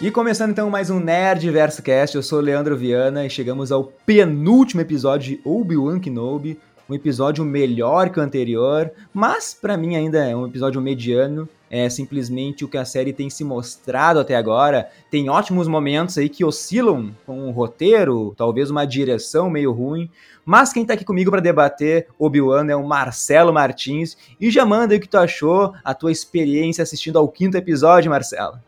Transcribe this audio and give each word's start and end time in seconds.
E 0.00 0.12
começando 0.12 0.52
então 0.52 0.70
mais 0.70 0.90
um 0.90 1.00
Nerd 1.00 1.50
Verso 1.50 1.82
Cast, 1.82 2.14
eu 2.14 2.22
sou 2.22 2.38
Leandro 2.38 2.76
Viana 2.76 3.26
e 3.26 3.30
chegamos 3.30 3.72
ao 3.72 3.82
penúltimo 3.82 4.80
episódio 4.80 5.34
de 5.34 5.40
Obi-Wan 5.44 5.98
Kenobi, 5.98 6.56
um 6.88 6.94
episódio 6.94 7.44
melhor 7.44 8.08
que 8.08 8.20
o 8.20 8.22
anterior, 8.22 8.92
mas 9.12 9.58
para 9.60 9.76
mim 9.76 9.96
ainda 9.96 10.24
é 10.24 10.36
um 10.36 10.46
episódio 10.46 10.80
mediano, 10.80 11.48
é 11.68 11.90
simplesmente 11.90 12.64
o 12.64 12.68
que 12.68 12.78
a 12.78 12.84
série 12.84 13.12
tem 13.12 13.28
se 13.28 13.42
mostrado 13.42 14.20
até 14.20 14.36
agora. 14.36 14.88
Tem 15.10 15.28
ótimos 15.28 15.66
momentos 15.66 16.16
aí 16.16 16.28
que 16.28 16.44
oscilam 16.44 17.10
com 17.26 17.36
um 17.36 17.50
roteiro, 17.50 18.32
talvez 18.36 18.70
uma 18.70 18.86
direção 18.86 19.50
meio 19.50 19.72
ruim, 19.72 20.08
mas 20.44 20.72
quem 20.72 20.86
tá 20.86 20.94
aqui 20.94 21.04
comigo 21.04 21.32
para 21.32 21.40
debater 21.40 22.06
Obi-Wan 22.16 22.70
é 22.70 22.76
o 22.76 22.86
Marcelo 22.86 23.52
Martins 23.52 24.16
e 24.40 24.48
já 24.48 24.64
manda 24.64 24.94
aí 24.94 24.98
o 24.98 25.00
que 25.02 25.08
tu 25.08 25.18
achou, 25.18 25.74
a 25.82 25.92
tua 25.92 26.12
experiência 26.12 26.82
assistindo 26.82 27.18
ao 27.18 27.26
quinto 27.26 27.56
episódio, 27.56 28.12
Marcelo. 28.12 28.67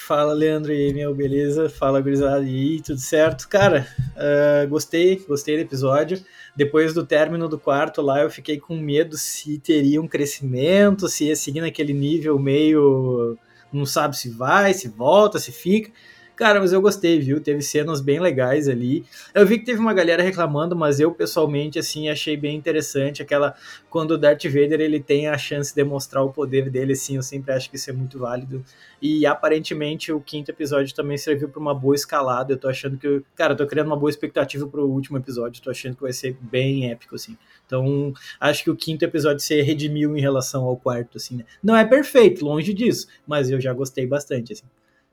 Fala, 0.00 0.32
Leandro 0.32 0.72
e 0.72 0.92
meu, 0.94 1.14
beleza? 1.14 1.68
Fala, 1.68 2.00
gurizada 2.00 2.38
aí, 2.38 2.80
tudo 2.80 2.98
certo? 2.98 3.46
Cara, 3.48 3.86
uh, 4.16 4.68
gostei, 4.68 5.16
gostei 5.28 5.56
do 5.56 5.62
episódio. 5.62 6.24
Depois 6.56 6.94
do 6.94 7.06
término 7.06 7.48
do 7.48 7.58
quarto 7.58 8.00
lá, 8.00 8.22
eu 8.22 8.30
fiquei 8.30 8.58
com 8.58 8.76
medo 8.76 9.16
se 9.16 9.58
teria 9.58 10.00
um 10.00 10.08
crescimento, 10.08 11.06
se 11.06 11.26
ia 11.26 11.36
seguir 11.36 11.60
naquele 11.60 11.92
nível 11.92 12.38
meio. 12.38 13.36
Não 13.72 13.84
sabe 13.84 14.16
se 14.16 14.30
vai, 14.30 14.72
se 14.72 14.88
volta, 14.88 15.38
se 15.38 15.52
fica. 15.52 15.92
Cara, 16.40 16.58
mas 16.58 16.72
eu 16.72 16.80
gostei, 16.80 17.20
viu? 17.20 17.38
Teve 17.38 17.60
cenas 17.60 18.00
bem 18.00 18.18
legais 18.18 18.66
ali. 18.66 19.04
Eu 19.34 19.46
vi 19.46 19.58
que 19.58 19.66
teve 19.66 19.78
uma 19.78 19.92
galera 19.92 20.22
reclamando, 20.22 20.74
mas 20.74 20.98
eu 20.98 21.12
pessoalmente, 21.12 21.78
assim, 21.78 22.08
achei 22.08 22.34
bem 22.34 22.56
interessante 22.56 23.20
aquela. 23.20 23.54
Quando 23.90 24.12
o 24.12 24.16
Darth 24.16 24.44
Vader 24.44 24.80
ele 24.80 25.00
tem 25.00 25.28
a 25.28 25.36
chance 25.36 25.68
de 25.68 25.76
demonstrar 25.76 26.24
o 26.24 26.32
poder 26.32 26.70
dele, 26.70 26.94
assim, 26.94 27.16
eu 27.16 27.22
sempre 27.22 27.52
acho 27.52 27.68
que 27.68 27.76
isso 27.76 27.90
é 27.90 27.92
muito 27.92 28.18
válido. 28.18 28.64
E 29.02 29.26
aparentemente 29.26 30.10
o 30.12 30.18
quinto 30.18 30.50
episódio 30.50 30.94
também 30.94 31.18
serviu 31.18 31.46
para 31.46 31.60
uma 31.60 31.74
boa 31.74 31.94
escalada. 31.94 32.54
Eu 32.54 32.58
tô 32.58 32.68
achando 32.68 32.96
que. 32.96 33.22
Cara, 33.36 33.52
eu 33.52 33.56
tô 33.58 33.66
criando 33.66 33.88
uma 33.88 33.98
boa 33.98 34.08
expectativa 34.08 34.66
pro 34.66 34.88
último 34.88 35.18
episódio. 35.18 35.60
Tô 35.60 35.68
achando 35.68 35.94
que 35.94 36.00
vai 36.00 36.14
ser 36.14 36.38
bem 36.40 36.90
épico, 36.90 37.16
assim. 37.16 37.36
Então, 37.66 38.14
acho 38.40 38.64
que 38.64 38.70
o 38.70 38.76
quinto 38.76 39.04
episódio 39.04 39.40
se 39.40 39.60
redimiu 39.60 40.16
em 40.16 40.20
relação 40.22 40.64
ao 40.64 40.74
quarto, 40.74 41.18
assim, 41.18 41.36
né? 41.36 41.44
Não 41.62 41.76
é 41.76 41.84
perfeito, 41.84 42.42
longe 42.46 42.72
disso, 42.72 43.08
mas 43.26 43.50
eu 43.50 43.60
já 43.60 43.74
gostei 43.74 44.06
bastante, 44.06 44.54
assim. 44.54 44.64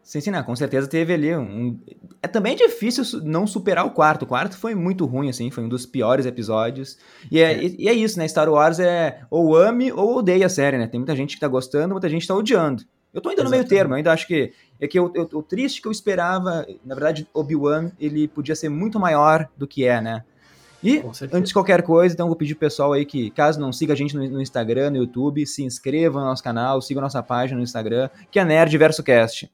Sim, 0.08 0.22
sim, 0.22 0.32
não, 0.32 0.42
com 0.42 0.56
certeza 0.56 0.88
teve 0.88 1.14
ali 1.14 1.36
um. 1.36 1.78
É 2.24 2.30
também 2.30 2.56
difícil 2.56 3.04
não 3.24 3.46
superar 3.46 3.86
o 3.86 3.92
quarto. 3.92 4.24
O 4.24 4.26
quarto 4.26 4.58
foi 4.58 4.74
muito 4.74 5.06
ruim, 5.06 5.28
assim, 5.28 5.52
foi 5.52 5.66
um 5.66 5.68
dos 5.68 5.86
piores 5.86 6.26
episódios. 6.26 6.98
E 7.30 7.42
é, 7.42 7.52
é. 7.52 7.76
E, 7.78 7.90
é 7.90 7.94
isso, 7.94 8.18
né? 8.18 8.26
Star 8.26 8.48
Wars 8.48 8.80
é 8.80 9.20
ou 9.30 9.54
ame 9.54 9.92
ou 9.92 10.20
odeia 10.20 10.46
a 10.46 10.50
série, 10.50 10.78
né? 10.78 10.88
Tem 10.88 10.98
muita 10.98 11.14
gente 11.14 11.36
que 11.36 11.42
tá 11.42 11.48
gostando, 11.50 11.94
muita 11.94 12.08
gente 12.08 12.26
tá 12.26 12.34
odiando. 12.34 12.86
Eu 13.14 13.20
tô 13.20 13.28
ainda 13.28 13.44
no 13.44 13.50
meio 13.50 13.68
termo, 13.68 13.96
eu 13.96 13.98
ainda 13.98 14.14
acho 14.14 14.26
que. 14.26 14.54
É 14.80 14.88
que 14.88 14.98
eu, 14.98 15.12
eu, 15.14 15.28
o 15.34 15.44
triste 15.44 15.82
que 15.82 15.90
eu 15.90 15.92
esperava, 15.92 16.66
na 16.86 16.96
verdade, 16.96 17.28
Obi-Wan, 17.34 17.92
ele 18.00 18.30
podia 18.30 18.56
ser 18.56 18.70
muito 18.70 18.98
maior 18.98 19.50
do 19.58 19.68
que 19.68 19.84
é, 19.84 20.00
né? 20.00 20.24
E, 20.82 21.04
antes 21.34 21.50
de 21.50 21.54
qualquer 21.54 21.82
coisa, 21.82 22.14
então 22.14 22.28
eu 22.28 22.30
vou 22.30 22.38
pedir 22.38 22.54
pro 22.54 22.62
pessoal 22.62 22.94
aí 22.94 23.06
que, 23.06 23.32
caso 23.32 23.60
não 23.60 23.74
siga 23.74 23.94
a 23.94 23.96
gente 23.96 24.16
no, 24.16 24.26
no 24.30 24.42
Instagram, 24.42 24.92
no 24.92 24.98
YouTube, 24.98 25.46
se 25.46 25.64
inscreva 25.64 26.20
no 26.20 26.28
nosso 26.28 26.44
canal, 26.44 26.82
siga 26.82 27.00
a 27.00 27.04
nossa 27.04 27.22
página 27.24 27.58
no 27.58 27.64
Instagram, 27.64 28.10
que 28.32 28.40
é 28.40 28.46
Nerd 28.46 28.78
Verso 28.78 29.04
Cast. 29.04 29.52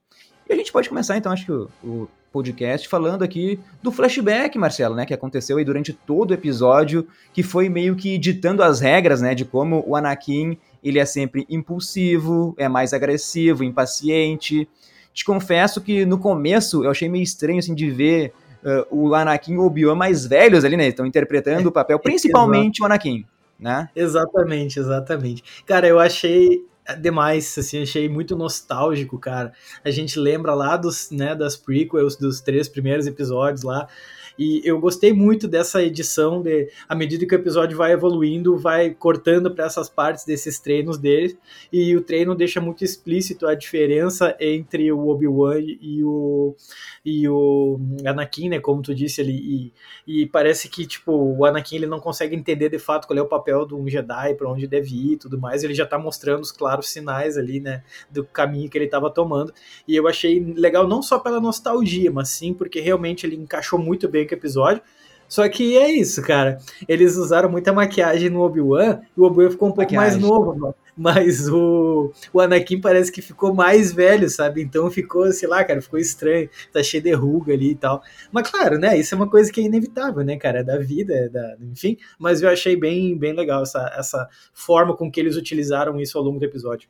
E 0.53 0.55
a 0.55 0.57
gente 0.57 0.71
pode 0.71 0.87
começar, 0.87 1.17
então, 1.17 1.31
acho 1.31 1.45
que 1.45 1.51
o, 1.51 1.67
o 1.83 2.07
podcast 2.31 2.87
falando 2.87 3.23
aqui 3.23 3.59
do 3.81 3.91
flashback, 3.91 4.55
Marcelo, 4.55 4.93
né, 4.93 5.03
que 5.03 5.13
aconteceu 5.13 5.57
aí 5.57 5.65
durante 5.65 5.91
todo 5.91 6.29
o 6.29 6.33
episódio, 6.35 7.07
que 7.33 7.41
foi 7.41 7.69
meio 7.69 7.95
que 7.95 8.19
ditando 8.19 8.61
as 8.61 8.79
regras, 8.79 9.19
né, 9.19 9.33
de 9.33 9.45
como 9.45 9.83
o 9.87 9.95
Anakin, 9.95 10.55
ele 10.83 10.99
é 10.99 11.05
sempre 11.05 11.43
impulsivo, 11.49 12.53
é 12.55 12.69
mais 12.69 12.93
agressivo, 12.93 13.63
impaciente. 13.63 14.69
Te 15.11 15.25
confesso 15.25 15.81
que 15.81 16.05
no 16.05 16.19
começo 16.19 16.83
eu 16.83 16.91
achei 16.91 17.09
meio 17.09 17.23
estranho, 17.23 17.57
assim, 17.57 17.73
de 17.73 17.89
ver 17.89 18.31
uh, 18.63 18.85
o 18.91 19.15
Anakin 19.15 19.53
e 19.53 19.57
o 19.57 19.65
Obi-Wan 19.65 19.95
mais 19.95 20.23
velhos 20.23 20.63
ali, 20.63 20.77
né, 20.77 20.87
estão 20.87 21.05
interpretando 21.05 21.65
o 21.67 21.71
papel, 21.71 21.97
principalmente 21.97 22.79
o 22.79 22.85
Anakin, 22.85 23.25
né? 23.59 23.89
Exatamente, 23.95 24.79
exatamente. 24.79 25.43
Cara, 25.65 25.87
eu 25.87 25.99
achei 25.99 26.63
demais, 26.99 27.57
assim, 27.57 27.81
achei 27.81 28.09
muito 28.09 28.35
nostálgico, 28.35 29.17
cara. 29.17 29.53
A 29.83 29.89
gente 29.89 30.19
lembra 30.19 30.53
lá 30.53 30.75
dos, 30.75 31.09
né, 31.11 31.35
das 31.35 31.55
prequels, 31.55 32.15
dos 32.15 32.41
três 32.41 32.67
primeiros 32.67 33.07
episódios 33.07 33.63
lá, 33.63 33.87
e 34.37 34.61
eu 34.63 34.79
gostei 34.79 35.13
muito 35.13 35.47
dessa 35.47 35.83
edição 35.83 36.41
de, 36.41 36.69
à 36.87 36.95
medida 36.95 37.25
que 37.25 37.35
o 37.35 37.39
episódio 37.39 37.77
vai 37.77 37.91
evoluindo, 37.91 38.57
vai 38.57 38.91
cortando 38.91 39.53
para 39.53 39.65
essas 39.65 39.89
partes 39.89 40.25
desses 40.25 40.59
treinos 40.59 40.97
dele, 40.97 41.37
e 41.71 41.95
o 41.95 42.01
treino 42.01 42.35
deixa 42.35 42.59
muito 42.59 42.83
explícito 42.83 43.47
a 43.47 43.55
diferença 43.55 44.35
entre 44.39 44.91
o 44.91 45.07
Obi-Wan 45.07 45.59
e 45.59 46.03
o 46.03 46.55
e 47.05 47.27
o 47.27 47.79
Anakin, 48.05 48.47
né, 48.47 48.59
como 48.59 48.81
tu 48.81 48.95
disse 48.95 49.19
ali, 49.19 49.71
e, 50.07 50.21
e 50.21 50.25
parece 50.25 50.69
que 50.69 50.85
tipo 50.85 51.11
o 51.11 51.45
Anakin 51.45 51.75
ele 51.75 51.85
não 51.85 51.99
consegue 51.99 52.35
entender 52.35 52.69
de 52.69 52.79
fato 52.79 53.07
qual 53.07 53.17
é 53.17 53.21
o 53.21 53.27
papel 53.27 53.65
de 53.65 53.75
um 53.75 53.87
Jedi, 53.87 54.35
para 54.35 54.49
onde 54.49 54.67
deve 54.67 54.89
ir, 54.89 55.13
e 55.13 55.17
tudo 55.17 55.39
mais. 55.39 55.63
Ele 55.63 55.73
já 55.73 55.85
tá 55.85 55.97
mostrando 55.97 56.41
os 56.41 56.51
claros 56.51 56.89
sinais 56.89 57.37
ali, 57.37 57.59
né, 57.59 57.83
do 58.09 58.23
caminho 58.23 58.69
que 58.69 58.77
ele 58.77 58.85
estava 58.85 59.09
tomando. 59.09 59.53
E 59.87 59.95
eu 59.95 60.07
achei 60.07 60.39
legal 60.39 60.87
não 60.87 61.01
só 61.01 61.19
pela 61.19 61.39
nostalgia, 61.39 62.11
mas 62.11 62.29
sim 62.29 62.53
porque 62.53 62.79
realmente 62.79 63.25
ele 63.25 63.35
encaixou 63.35 63.79
muito 63.79 64.07
bem 64.07 64.22
o 64.31 64.35
episódio. 64.35 64.81
Só 65.27 65.47
que 65.49 65.77
é 65.77 65.89
isso, 65.91 66.21
cara. 66.21 66.59
Eles 66.87 67.15
usaram 67.17 67.49
muita 67.49 67.73
maquiagem 67.73 68.29
no 68.29 68.41
Obi-Wan 68.41 69.01
e 69.17 69.19
o 69.19 69.23
Obi-Wan 69.23 69.49
ficou 69.49 69.69
um 69.69 69.71
pouco 69.71 69.91
maquiagem. 69.91 70.21
mais 70.21 70.29
novo, 70.29 70.55
mano. 70.55 70.75
Mas 70.95 71.49
o, 71.49 72.11
o 72.31 72.39
Anakin 72.39 72.79
parece 72.79 73.11
que 73.11 73.19
ficou 73.19 73.51
mais 73.51 73.91
velho, 73.91 74.29
sabe? 74.29 74.61
Então 74.61 74.91
ficou, 74.91 75.31
sei 75.31 75.49
lá, 75.49 75.63
cara, 75.63 75.81
ficou 75.81 75.99
estranho. 75.99 76.47
Tá 76.71 76.83
cheio 76.83 77.01
de 77.01 77.11
ruga 77.13 77.51
ali 77.51 77.71
e 77.71 77.75
tal. 77.75 78.03
Mas 78.31 78.49
claro, 78.49 78.77
né? 78.77 78.95
Isso 78.95 79.15
é 79.15 79.17
uma 79.17 79.27
coisa 79.27 79.51
que 79.51 79.59
é 79.59 79.63
inevitável, 79.63 80.23
né, 80.23 80.37
cara? 80.37 80.59
É 80.59 80.63
da 80.63 80.77
vida, 80.77 81.13
é 81.15 81.29
da, 81.29 81.57
enfim. 81.59 81.97
Mas 82.19 82.43
eu 82.43 82.49
achei 82.49 82.75
bem, 82.75 83.17
bem 83.17 83.33
legal 83.33 83.63
essa, 83.63 83.91
essa 83.97 84.29
forma 84.53 84.95
com 84.95 85.09
que 85.11 85.19
eles 85.19 85.35
utilizaram 85.35 85.99
isso 85.99 86.15
ao 86.15 86.23
longo 86.23 86.37
do 86.37 86.45
episódio. 86.45 86.87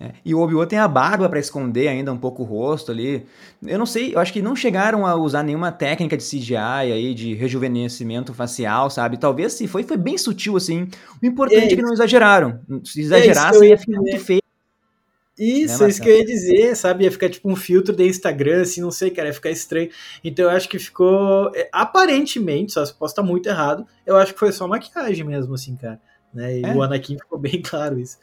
É. 0.00 0.10
E 0.24 0.34
o 0.34 0.40
Obi-Wan 0.40 0.66
tem 0.66 0.78
a 0.78 0.88
barba 0.88 1.28
para 1.28 1.38
esconder 1.38 1.86
ainda 1.86 2.12
um 2.12 2.16
pouco 2.16 2.42
o 2.42 2.44
rosto 2.44 2.90
ali. 2.90 3.24
Eu 3.64 3.78
não 3.78 3.86
sei, 3.86 4.14
eu 4.14 4.18
acho 4.18 4.32
que 4.32 4.42
não 4.42 4.56
chegaram 4.56 5.06
a 5.06 5.14
usar 5.14 5.44
nenhuma 5.44 5.70
técnica 5.70 6.16
de 6.16 6.24
CGI 6.24 6.56
aí, 6.56 7.14
de 7.14 7.34
rejuvenescimento 7.34 8.34
facial, 8.34 8.90
sabe? 8.90 9.16
Talvez 9.16 9.52
se 9.52 9.68
foi, 9.68 9.84
foi 9.84 9.96
bem 9.96 10.18
sutil 10.18 10.56
assim. 10.56 10.88
O 11.22 11.26
importante 11.26 11.62
é, 11.62 11.72
é 11.72 11.76
que 11.76 11.82
não 11.82 11.92
exageraram. 11.92 12.60
Se 12.84 13.02
exagerassem, 13.02 13.68
é 13.68 13.70
ia 13.70 13.78
ficar 13.78 14.00
muito 14.00 14.18
feio. 14.18 14.42
Isso, 15.38 15.82
né, 15.82 15.88
isso 15.88 16.00
que 16.00 16.08
eu 16.08 16.16
ia 16.16 16.24
dizer, 16.24 16.76
sabe? 16.76 17.04
Ia 17.04 17.10
ficar 17.10 17.28
tipo 17.28 17.50
um 17.50 17.56
filtro 17.56 17.94
de 17.94 18.06
Instagram, 18.06 18.62
assim, 18.62 18.80
não 18.80 18.92
sei, 18.92 19.10
cara, 19.10 19.28
ia 19.28 19.34
ficar 19.34 19.50
estranho. 19.50 19.90
Então 20.22 20.44
eu 20.44 20.50
acho 20.50 20.68
que 20.68 20.78
ficou. 20.78 21.50
É, 21.54 21.68
aparentemente, 21.72 22.72
só 22.72 22.84
se 22.84 22.94
posso 22.94 23.12
estar 23.12 23.22
muito 23.22 23.48
errado, 23.48 23.86
eu 24.06 24.16
acho 24.16 24.32
que 24.32 24.38
foi 24.38 24.52
só 24.52 24.66
maquiagem 24.68 25.24
mesmo, 25.24 25.54
assim, 25.54 25.76
cara. 25.76 26.00
Né? 26.32 26.58
E 26.58 26.64
é. 26.64 26.74
o 26.74 26.82
Anakin 26.82 27.16
ficou 27.18 27.38
bem 27.38 27.62
claro 27.62 27.98
isso. 27.98 28.18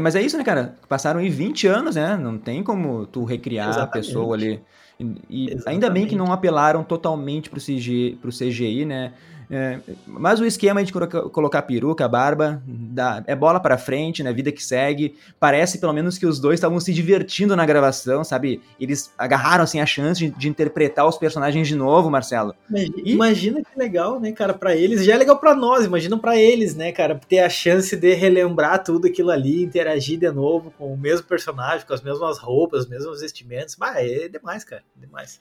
Mas 0.00 0.14
é 0.14 0.22
isso, 0.22 0.36
né, 0.36 0.44
cara? 0.44 0.76
Passaram 0.88 1.20
aí 1.20 1.28
20 1.28 1.66
anos, 1.66 1.96
né? 1.96 2.16
Não 2.16 2.38
tem 2.38 2.62
como 2.62 3.06
tu 3.06 3.24
recriar 3.24 3.68
Exatamente. 3.68 3.88
a 3.90 4.00
pessoa 4.00 4.34
ali. 4.34 4.60
E, 4.98 5.14
e 5.28 5.56
ainda 5.66 5.88
bem 5.88 6.06
que 6.06 6.16
não 6.16 6.32
apelaram 6.32 6.82
totalmente 6.82 7.48
pro 7.48 7.60
CGI, 7.60 8.18
pro 8.20 8.30
CGI 8.30 8.84
né? 8.84 9.12
É, 9.50 9.78
mas 10.06 10.40
o 10.40 10.44
esquema 10.44 10.84
de 10.84 10.92
colocar 10.92 11.62
peruca, 11.62 12.06
barba, 12.06 12.62
dá, 12.66 13.22
é 13.26 13.34
bola 13.34 13.58
para 13.58 13.78
frente, 13.78 14.22
né? 14.22 14.32
Vida 14.32 14.52
que 14.52 14.62
segue. 14.62 15.16
Parece 15.40 15.78
pelo 15.78 15.92
menos 15.92 16.18
que 16.18 16.26
os 16.26 16.38
dois 16.38 16.58
estavam 16.58 16.78
se 16.78 16.92
divertindo 16.92 17.56
na 17.56 17.64
gravação, 17.64 18.22
sabe? 18.22 18.60
Eles 18.78 19.12
agarraram 19.16 19.64
assim 19.64 19.80
a 19.80 19.86
chance 19.86 20.20
de, 20.20 20.30
de 20.30 20.48
interpretar 20.48 21.06
os 21.06 21.16
personagens 21.16 21.66
de 21.66 21.74
novo, 21.74 22.10
Marcelo. 22.10 22.54
Imagina, 22.68 22.96
e... 22.98 23.12
imagina 23.12 23.62
que 23.62 23.78
legal, 23.78 24.20
né, 24.20 24.32
cara, 24.32 24.52
para 24.52 24.76
eles. 24.76 25.04
Já 25.04 25.14
é 25.14 25.16
legal 25.16 25.38
para 25.38 25.54
nós, 25.54 25.86
imagina 25.86 26.18
para 26.18 26.36
eles, 26.36 26.74
né, 26.74 26.92
cara, 26.92 27.18
ter 27.28 27.38
a 27.38 27.48
chance 27.48 27.96
de 27.96 28.14
relembrar 28.14 28.84
tudo 28.84 29.06
aquilo 29.06 29.30
ali, 29.30 29.62
interagir 29.62 30.18
de 30.18 30.30
novo 30.30 30.72
com 30.76 30.92
o 30.92 30.96
mesmo 30.96 31.26
personagem, 31.26 31.86
com 31.86 31.94
as 31.94 32.02
mesmas 32.02 32.38
roupas, 32.38 32.84
os 32.84 32.88
mesmos 32.88 33.20
vestimentos. 33.20 33.74
Bah, 33.74 33.94
é 33.96 34.28
demais, 34.28 34.62
cara, 34.62 34.82
demais. 34.94 35.40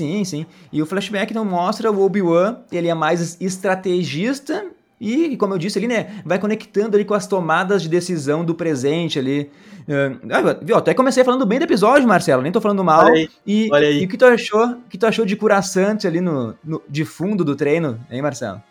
Sim, 0.00 0.24
sim. 0.24 0.46
E 0.72 0.80
o 0.80 0.86
flashback 0.86 1.32
então 1.32 1.44
mostra 1.44 1.90
o 1.90 2.00
Obi-Wan, 2.00 2.58
ele 2.70 2.86
é 2.86 2.94
mais 2.94 3.36
estrategista 3.40 4.64
e, 5.00 5.36
como 5.36 5.54
eu 5.54 5.58
disse 5.58 5.76
ali, 5.76 5.88
né, 5.88 6.22
vai 6.24 6.38
conectando 6.38 6.96
ali 6.96 7.04
com 7.04 7.14
as 7.14 7.26
tomadas 7.26 7.82
de 7.82 7.88
decisão 7.88 8.44
do 8.44 8.54
presente 8.54 9.18
ali. 9.18 9.50
Uh, 9.88 10.76
até 10.76 10.94
comecei 10.94 11.24
falando 11.24 11.44
bem 11.44 11.58
do 11.58 11.64
episódio, 11.64 12.06
Marcelo, 12.06 12.42
nem 12.42 12.52
tô 12.52 12.60
falando 12.60 12.84
mal. 12.84 13.06
Olha 13.06 13.14
aí, 13.14 13.28
e, 13.44 13.68
olha 13.72 13.88
aí. 13.88 14.02
e 14.02 14.04
o 14.04 14.08
que 14.08 14.16
tu 14.16 14.24
achou, 14.24 14.76
que 14.88 14.96
tu 14.96 15.06
achou 15.06 15.24
de 15.24 15.34
curaçante 15.34 16.06
ali 16.06 16.20
no, 16.20 16.54
no, 16.62 16.80
de 16.88 17.04
fundo 17.04 17.44
do 17.44 17.56
treino, 17.56 17.98
hein, 18.08 18.22
Marcelo? 18.22 18.62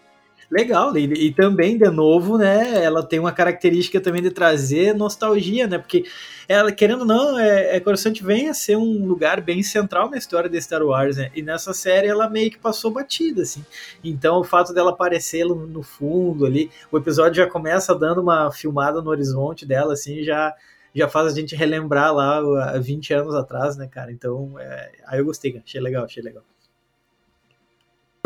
Legal, 0.49 0.97
e, 0.97 1.27
e, 1.27 1.33
também, 1.33 1.77
de 1.77 1.89
novo, 1.89 2.37
né, 2.37 2.81
ela 2.81 3.03
tem 3.03 3.19
uma 3.19 3.33
característica 3.33 3.99
também 3.99 4.21
de 4.21 4.31
trazer 4.31 4.95
nostalgia, 4.95 5.67
né, 5.67 5.77
porque 5.77 6.05
ela, 6.47 6.71
querendo 6.71 7.01
ou 7.01 7.05
não, 7.05 7.37
é, 7.37 7.75
é 7.75 7.79
Coruscant 7.81 8.21
vem 8.21 8.47
a 8.47 8.53
ser 8.53 8.77
um 8.77 9.05
lugar 9.05 9.41
bem 9.41 9.61
central 9.61 10.09
na 10.09 10.17
história 10.17 10.49
de 10.49 10.61
Star 10.61 10.81
Wars, 10.81 11.17
né, 11.17 11.29
e 11.35 11.41
nessa 11.41 11.73
série 11.73 12.07
ela 12.07 12.29
meio 12.29 12.49
que 12.49 12.57
passou 12.57 12.89
batida, 12.91 13.41
assim, 13.41 13.61
então 14.01 14.39
o 14.39 14.43
fato 14.45 14.73
dela 14.73 14.91
aparecer 14.91 15.43
no, 15.45 15.67
no 15.67 15.83
fundo 15.83 16.45
ali, 16.45 16.71
o 16.89 16.97
episódio 16.97 17.43
já 17.43 17.49
começa 17.49 17.93
dando 17.93 18.21
uma 18.21 18.49
filmada 18.49 19.01
no 19.01 19.09
horizonte 19.09 19.65
dela, 19.65 19.91
assim, 19.93 20.23
já 20.23 20.55
já 20.95 21.07
faz 21.07 21.27
a 21.27 21.35
gente 21.35 21.55
relembrar 21.55 22.11
lá 22.11 22.39
há 22.71 22.79
20 22.79 23.13
anos 23.13 23.35
atrás, 23.35 23.77
né, 23.77 23.87
cara? 23.87 24.11
Então, 24.11 24.57
é, 24.57 24.91
aí 25.05 25.19
eu 25.19 25.25
gostei, 25.25 25.61
achei 25.63 25.79
legal, 25.79 26.05
achei 26.05 26.23
legal. 26.23 26.43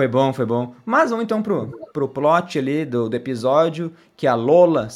Foi 0.01 0.07
bom, 0.07 0.33
foi 0.33 0.47
bom. 0.47 0.73
Mas 0.83 1.11
vamos 1.11 1.25
então 1.25 1.43
pro, 1.43 1.67
pro 1.93 2.07
plot 2.07 2.57
ali 2.57 2.83
do, 2.85 3.07
do 3.07 3.15
episódio, 3.15 3.93
que 4.17 4.25
a 4.25 4.33
Lola 4.33 4.87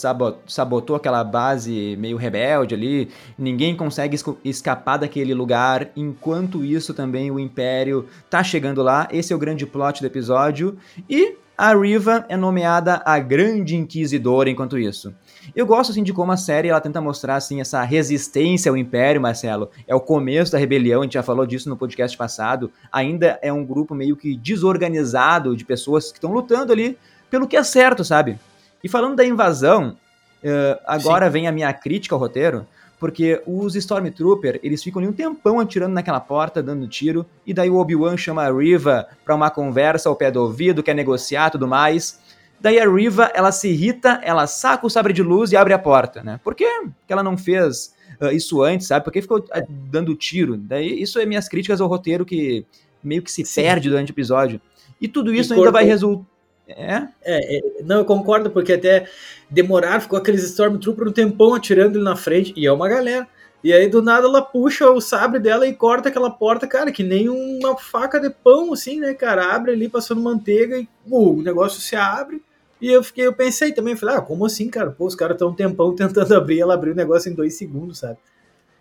sabotou 0.48 0.96
aquela 0.96 1.24
base 1.24 1.96
meio 2.00 2.18
rebelde 2.18 2.74
ali, 2.74 3.12
ninguém 3.38 3.76
consegue 3.76 4.18
escapar 4.44 4.98
daquele 4.98 5.32
lugar, 5.36 5.92
enquanto 5.96 6.66
isso 6.66 6.92
também 6.92 7.30
o 7.30 7.40
Império 7.40 8.08
tá 8.32 8.44
chegando 8.44 8.82
lá, 8.82 9.08
esse 9.12 9.32
é 9.32 9.36
o 9.36 9.40
grande 9.40 9.68
plot 9.68 10.02
do 10.02 10.08
episódio, 10.08 10.76
e 11.08 11.36
a 11.58 11.74
Riva 11.74 12.26
é 12.28 12.36
nomeada 12.36 13.02
a 13.06 13.18
Grande 13.20 13.76
Inquisidora 13.76 14.50
enquanto 14.50 14.78
isso. 14.78 15.14
Eu 15.56 15.66
gosto 15.66 15.92
assim 15.92 16.04
de 16.04 16.12
como 16.12 16.32
a 16.32 16.38
série 16.38 16.70
ela 16.70 16.82
tenta 16.82 17.00
mostrar 17.00 17.36
assim 17.36 17.62
essa 17.62 17.82
resistência 17.84 18.70
ao 18.70 18.78
Império, 18.78 19.22
Marcelo. 19.22 19.70
É 19.88 19.96
o 19.96 20.00
começo 20.00 20.52
da 20.52 20.58
rebelião, 20.58 21.02
a 21.02 21.04
gente 21.04 21.14
já 21.14 21.24
falou 21.24 21.46
disso 21.46 21.70
no 21.70 21.78
podcast 21.78 22.18
passado. 22.18 22.72
Ainda 22.92 23.40
é 23.42 23.54
um 23.54 23.66
grupo 23.66 23.96
meio 23.96 24.16
que 24.16 24.36
desorganizado 24.36 25.56
de 25.56 25.64
pessoas 25.64 26.12
que 26.12 26.18
estão 26.18 26.34
lutando 26.34 26.74
ali 26.74 26.98
pelo 27.30 27.48
que 27.48 27.56
é 27.56 27.64
certo, 27.64 28.04
sabe? 28.04 28.38
E 28.84 28.90
falando 28.90 29.16
da 29.16 29.26
invasão, 29.26 29.98
uh, 30.44 30.82
agora 30.86 31.28
Sim. 31.28 31.32
vem 31.32 31.48
a 31.48 31.52
minha 31.52 31.72
crítica 31.74 32.16
ao 32.16 32.20
roteiro, 32.20 32.68
porque 33.00 33.42
os 33.46 33.76
Stormtrooper, 33.76 34.60
eles 34.64 34.84
ficam 34.84 35.02
ali 35.02 35.10
um 35.10 35.14
tempão 35.14 35.60
atirando 35.60 35.94
naquela 35.94 36.20
porta, 36.20 36.64
dando 36.64 36.88
tiro, 36.88 37.26
e 37.46 37.54
daí 37.54 37.70
o 37.70 37.76
Obi-Wan 37.76 38.18
chama 38.18 38.44
a 38.44 38.52
Riva 38.52 39.08
pra 39.24 39.36
uma 39.36 39.50
conversa 39.50 40.10
ao 40.10 40.16
pé 40.16 40.32
do 40.32 40.42
ouvido, 40.42 40.82
quer 40.82 40.96
negociar 40.96 41.50
tudo 41.50 41.68
mais. 41.68 42.20
Daí 42.60 42.80
a 42.80 42.90
Riva, 42.90 43.32
ela 43.36 43.52
se 43.52 43.70
irrita, 43.70 44.22
ela 44.24 44.48
saca 44.48 44.88
o 44.88 44.90
sabre 44.90 45.14
de 45.14 45.22
luz 45.22 45.52
e 45.52 45.58
abre 45.58 45.74
a 45.74 45.80
porta, 45.80 46.24
né? 46.24 46.40
Por 46.44 46.56
que 46.56 46.66
ela 47.10 47.22
não 47.22 47.38
fez 47.38 47.94
uh, 48.22 48.32
isso 48.32 48.64
antes, 48.64 48.88
sabe? 48.88 49.04
Por 49.04 49.12
que 49.12 49.22
ficou 49.22 49.40
uh, 49.40 49.68
dando 49.92 50.16
tiro? 50.16 50.56
Daí 50.58 51.02
isso 51.02 51.20
é 51.20 51.26
minhas 51.26 51.50
críticas 51.50 51.82
ao 51.82 51.88
roteiro 51.88 52.26
que 52.26 52.66
meio 53.04 53.22
que 53.22 53.32
se 53.32 53.46
Sim. 53.46 53.62
perde 53.62 53.90
durante 53.90 54.12
o 54.12 54.14
episódio. 54.14 54.60
E 55.00 55.08
tudo 55.08 55.36
isso 55.36 55.54
e 55.54 55.58
ainda 55.58 55.72
vai 55.72 55.84
resultar... 55.84 56.26
É? 56.68 57.08
É, 57.22 57.58
é? 57.58 57.62
Não, 57.84 57.98
eu 57.98 58.06
concordo, 58.06 58.50
porque 58.50 58.74
até 58.74 59.08
demorar, 59.50 60.02
ficou 60.02 60.18
aqueles 60.18 60.44
Stormtrooper 60.44 61.08
um 61.08 61.12
tempão 61.12 61.54
atirando 61.54 61.98
ele 61.98 62.04
na 62.04 62.16
frente, 62.16 62.54
e 62.56 62.66
é 62.66 62.72
uma 62.72 62.90
galera. 62.90 63.28
E 63.64 63.74
aí, 63.74 63.88
do 63.88 64.02
nada, 64.02 64.28
ela 64.28 64.42
puxa 64.42 64.90
o 64.92 65.02
sabre 65.02 65.40
dela 65.40 65.66
e 65.66 65.74
corta 65.74 66.10
aquela 66.10 66.30
porta, 66.30 66.68
cara, 66.68 66.92
que 66.92 67.04
nem 67.04 67.30
uma 67.30 67.76
faca 67.78 68.20
de 68.20 68.30
pão, 68.30 68.74
assim, 68.74 69.00
né, 69.00 69.14
cara? 69.14 69.56
Abre 69.56 69.72
ali 69.72 69.90
passando 69.90 70.22
manteiga 70.22 70.78
e 70.78 70.88
uh, 71.10 71.40
o 71.40 71.42
negócio 71.42 71.82
se 71.82 71.96
abre. 71.96 72.44
E 72.80 72.92
eu 72.92 73.04
fiquei, 73.04 73.26
eu 73.26 73.34
pensei 73.34 73.72
também, 73.72 73.96
falei, 73.96 74.18
ah, 74.18 74.22
como 74.22 74.46
assim, 74.46 74.70
cara? 74.70 74.92
Pô, 74.92 75.06
os 75.06 75.16
caras 75.16 75.36
estão 75.36 75.50
um 75.50 75.56
tempão 75.56 75.94
tentando 75.98 76.36
abrir, 76.36 76.60
ela 76.60 76.76
abriu 76.76 76.94
o 76.94 76.96
negócio 76.96 77.32
em 77.32 77.34
dois 77.34 77.58
segundos, 77.58 78.00
sabe? 78.00 78.18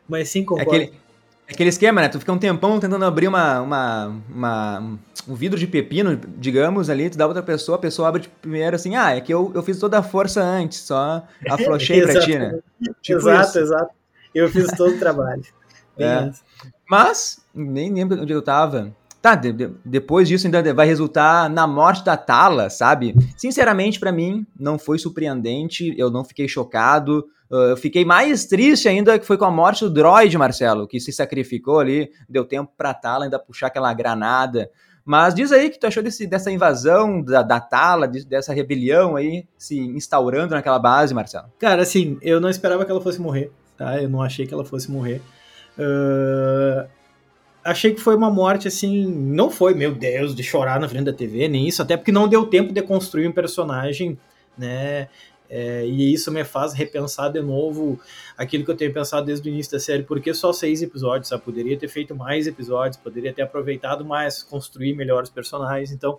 Mas 0.06 0.28
sim, 0.28 0.44
concordo. 0.44 0.70
Aquele, 0.70 0.92
aquele 1.48 1.68
esquema, 1.68 2.00
né? 2.00 2.08
Tu 2.08 2.18
fica 2.18 2.32
um 2.32 2.38
tempão 2.38 2.78
tentando 2.80 3.04
abrir 3.04 3.28
uma, 3.28 3.60
uma, 3.60 4.22
uma, 4.28 4.98
um 5.28 5.34
vidro 5.34 5.58
de 5.58 5.66
pepino, 5.66 6.18
digamos, 6.38 6.90
ali, 6.90 7.10
tu 7.10 7.18
dá 7.18 7.26
outra 7.26 7.42
pessoa, 7.42 7.76
a 7.76 7.80
pessoa 7.80 8.08
abre 8.08 8.28
primeiro 8.40 8.76
assim, 8.76 8.96
ah, 8.96 9.16
é 9.16 9.20
que 9.20 9.32
eu, 9.32 9.52
eu 9.54 9.62
fiz 9.62 9.78
toda 9.78 9.98
a 9.98 10.02
força 10.02 10.42
antes, 10.42 10.80
só 10.80 11.26
aflochei 11.48 12.02
pra 12.02 12.20
ti, 12.20 12.38
né? 12.38 12.58
Tipo 13.02 13.20
exato, 13.20 13.48
isso. 13.48 13.58
exato. 13.58 13.90
Eu 14.34 14.48
fiz 14.48 14.66
todo 14.76 14.94
o 14.94 14.98
trabalho. 14.98 15.42
É. 15.96 16.28
Mas, 16.90 17.38
nem 17.54 17.94
lembro 17.94 18.20
onde 18.20 18.32
eu 18.32 18.42
tava. 18.42 18.92
Tá, 19.24 19.34
de, 19.34 19.54
de, 19.54 19.70
depois 19.82 20.28
disso 20.28 20.46
ainda 20.46 20.74
vai 20.74 20.86
resultar 20.86 21.48
na 21.48 21.66
morte 21.66 22.04
da 22.04 22.14
Tala, 22.14 22.68
sabe? 22.68 23.14
Sinceramente, 23.38 23.98
para 23.98 24.12
mim, 24.12 24.46
não 24.54 24.78
foi 24.78 24.98
surpreendente, 24.98 25.94
eu 25.96 26.10
não 26.10 26.22
fiquei 26.22 26.46
chocado. 26.46 27.24
Uh, 27.50 27.70
eu 27.70 27.76
fiquei 27.78 28.04
mais 28.04 28.44
triste 28.44 28.86
ainda 28.86 29.18
que 29.18 29.24
foi 29.24 29.38
com 29.38 29.46
a 29.46 29.50
morte 29.50 29.82
do 29.82 29.90
droid, 29.90 30.36
Marcelo, 30.36 30.86
que 30.86 31.00
se 31.00 31.10
sacrificou 31.10 31.80
ali, 31.80 32.10
deu 32.28 32.44
tempo 32.44 32.70
pra 32.76 32.92
Tala 32.92 33.24
ainda 33.24 33.38
puxar 33.38 33.68
aquela 33.68 33.94
granada. 33.94 34.68
Mas 35.06 35.34
diz 35.34 35.52
aí 35.52 35.70
que 35.70 35.80
tu 35.80 35.86
achou 35.86 36.02
desse, 36.02 36.26
dessa 36.26 36.50
invasão 36.50 37.22
da, 37.22 37.40
da 37.40 37.58
Tala, 37.60 38.06
dessa 38.06 38.52
rebelião 38.52 39.16
aí 39.16 39.46
se 39.56 39.78
instaurando 39.78 40.54
naquela 40.54 40.78
base, 40.78 41.14
Marcelo. 41.14 41.46
Cara, 41.58 41.80
assim, 41.80 42.18
eu 42.20 42.42
não 42.42 42.50
esperava 42.50 42.84
que 42.84 42.90
ela 42.90 43.00
fosse 43.00 43.18
morrer 43.18 43.50
tá? 43.76 44.00
Eu 44.00 44.08
não 44.08 44.22
achei 44.22 44.46
que 44.46 44.54
ela 44.54 44.64
fosse 44.64 44.90
morrer. 44.90 45.20
Uh, 45.78 46.88
achei 47.64 47.94
que 47.94 48.00
foi 48.00 48.14
uma 48.14 48.30
morte 48.30 48.68
assim, 48.68 49.06
não 49.06 49.50
foi, 49.50 49.74
meu 49.74 49.94
Deus, 49.94 50.34
de 50.34 50.42
chorar 50.42 50.78
na 50.78 50.88
frente 50.88 51.04
da 51.04 51.12
TV, 51.12 51.48
nem 51.48 51.66
isso, 51.66 51.80
até 51.80 51.96
porque 51.96 52.12
não 52.12 52.28
deu 52.28 52.46
tempo 52.46 52.72
de 52.72 52.82
construir 52.82 53.26
um 53.26 53.32
personagem, 53.32 54.18
né? 54.56 55.08
É, 55.48 55.86
e 55.86 56.12
isso 56.12 56.32
me 56.32 56.42
faz 56.42 56.72
repensar 56.72 57.28
de 57.30 57.40
novo 57.40 58.00
aquilo 58.36 58.64
que 58.64 58.70
eu 58.70 58.76
tenho 58.76 58.92
pensado 58.92 59.26
desde 59.26 59.48
o 59.48 59.52
início 59.52 59.72
da 59.72 59.78
série, 59.78 60.02
porque 60.02 60.32
só 60.34 60.52
seis 60.52 60.82
episódios, 60.82 61.28
sabe? 61.28 61.42
Poderia 61.42 61.76
ter 61.78 61.88
feito 61.88 62.14
mais 62.14 62.46
episódios, 62.46 62.96
poderia 62.96 63.32
ter 63.32 63.42
aproveitado 63.42 64.04
mais, 64.04 64.42
construir 64.42 64.94
melhores 64.94 65.30
personagens, 65.30 65.92
então 65.92 66.18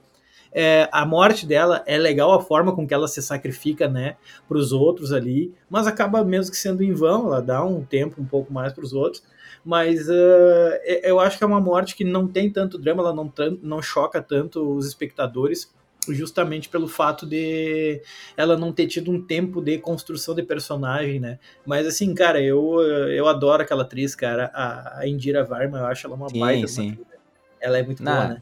é, 0.58 0.88
a 0.90 1.06
morte 1.06 1.46
dela 1.46 1.84
é 1.86 1.98
legal 1.98 2.32
a 2.32 2.42
forma 2.42 2.74
com 2.74 2.88
que 2.88 2.94
ela 2.94 3.10
se 3.10 3.22
sacrifica, 3.22 3.90
né, 3.90 4.16
para 4.48 4.58
os 4.58 4.72
outros 4.72 5.12
ali, 5.12 5.54
mas 5.70 5.86
acaba 5.86 6.24
mesmo 6.24 6.50
que 6.50 6.58
sendo 6.58 6.82
em 6.82 6.94
vão. 6.94 7.28
Ela 7.28 7.42
dá 7.42 7.62
um 7.62 7.84
tempo 7.84 8.22
um 8.22 8.26
pouco 8.26 8.54
mais 8.54 8.72
para 8.72 8.86
os 8.86 8.94
outros, 8.94 9.22
mas 9.66 10.08
uh, 10.08 10.80
eu 11.04 11.20
acho 11.20 11.38
que 11.38 11.44
é 11.44 11.48
uma 11.48 11.60
morte 11.60 11.94
que 11.94 12.06
não 12.06 12.26
tem 12.26 12.50
tanto 12.50 12.78
drama, 12.78 13.04
ela 13.04 13.14
não, 13.14 13.32
não 13.62 13.82
choca 13.82 14.22
tanto 14.22 14.78
os 14.78 14.88
espectadores 14.88 15.74
justamente 16.08 16.70
pelo 16.70 16.88
fato 16.88 17.26
de 17.26 18.02
ela 18.38 18.56
não 18.56 18.72
ter 18.72 18.88
tido 18.88 19.12
um 19.12 19.20
tempo 19.20 19.60
de 19.60 19.78
construção 19.80 20.36
de 20.36 20.44
personagem, 20.44 21.20
né? 21.20 21.40
Mas 21.66 21.86
assim, 21.88 22.14
cara, 22.14 22.40
eu, 22.40 22.80
eu 23.10 23.28
adoro 23.28 23.64
aquela 23.64 23.82
atriz, 23.82 24.16
cara, 24.16 24.52
a, 24.54 25.02
Indira 25.06 25.44
Varma, 25.44 25.80
eu 25.80 25.86
acho 25.88 26.06
ela 26.06 26.16
uma 26.16 26.30
sim, 26.30 26.40
baita. 26.40 26.68
Sim. 26.68 26.98
Ela 27.60 27.80
é 27.80 27.84
muito 27.84 28.04
não, 28.04 28.14
boa, 28.14 28.28
né? 28.28 28.42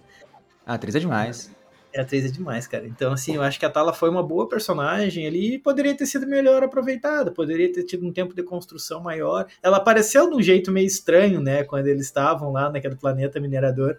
A 0.66 0.74
atriz 0.74 0.94
é 0.94 1.00
demais. 1.00 1.63
A 1.96 2.02
atriz 2.02 2.26
é 2.26 2.28
demais, 2.30 2.66
cara. 2.66 2.88
Então, 2.88 3.14
assim, 3.14 3.36
eu 3.36 3.44
acho 3.44 3.60
que 3.60 3.66
a 3.66 3.70
Tala 3.70 3.94
foi 3.94 4.10
uma 4.10 4.24
boa 4.24 4.50
personagem 4.50 5.28
ali 5.28 5.56
e 5.56 5.60
poderia 5.60 5.96
ter 5.96 6.06
sido 6.06 6.26
melhor 6.26 6.64
aproveitada, 6.64 7.32
poderia 7.32 7.72
ter 7.72 7.84
tido 7.84 8.06
um 8.06 8.12
tempo 8.12 8.34
de 8.34 8.42
construção 8.42 9.02
maior. 9.02 9.46
Ela 9.62 9.78
apareceu 9.78 10.30
de 10.30 10.36
um 10.36 10.42
jeito 10.42 10.72
meio 10.72 10.88
estranho, 10.88 11.40
né, 11.40 11.64
quando 11.64 11.88
eles 11.88 12.06
estavam 12.06 12.52
lá 12.52 12.70
naquele 12.70 12.96
planeta 12.96 13.40
minerador, 13.40 13.98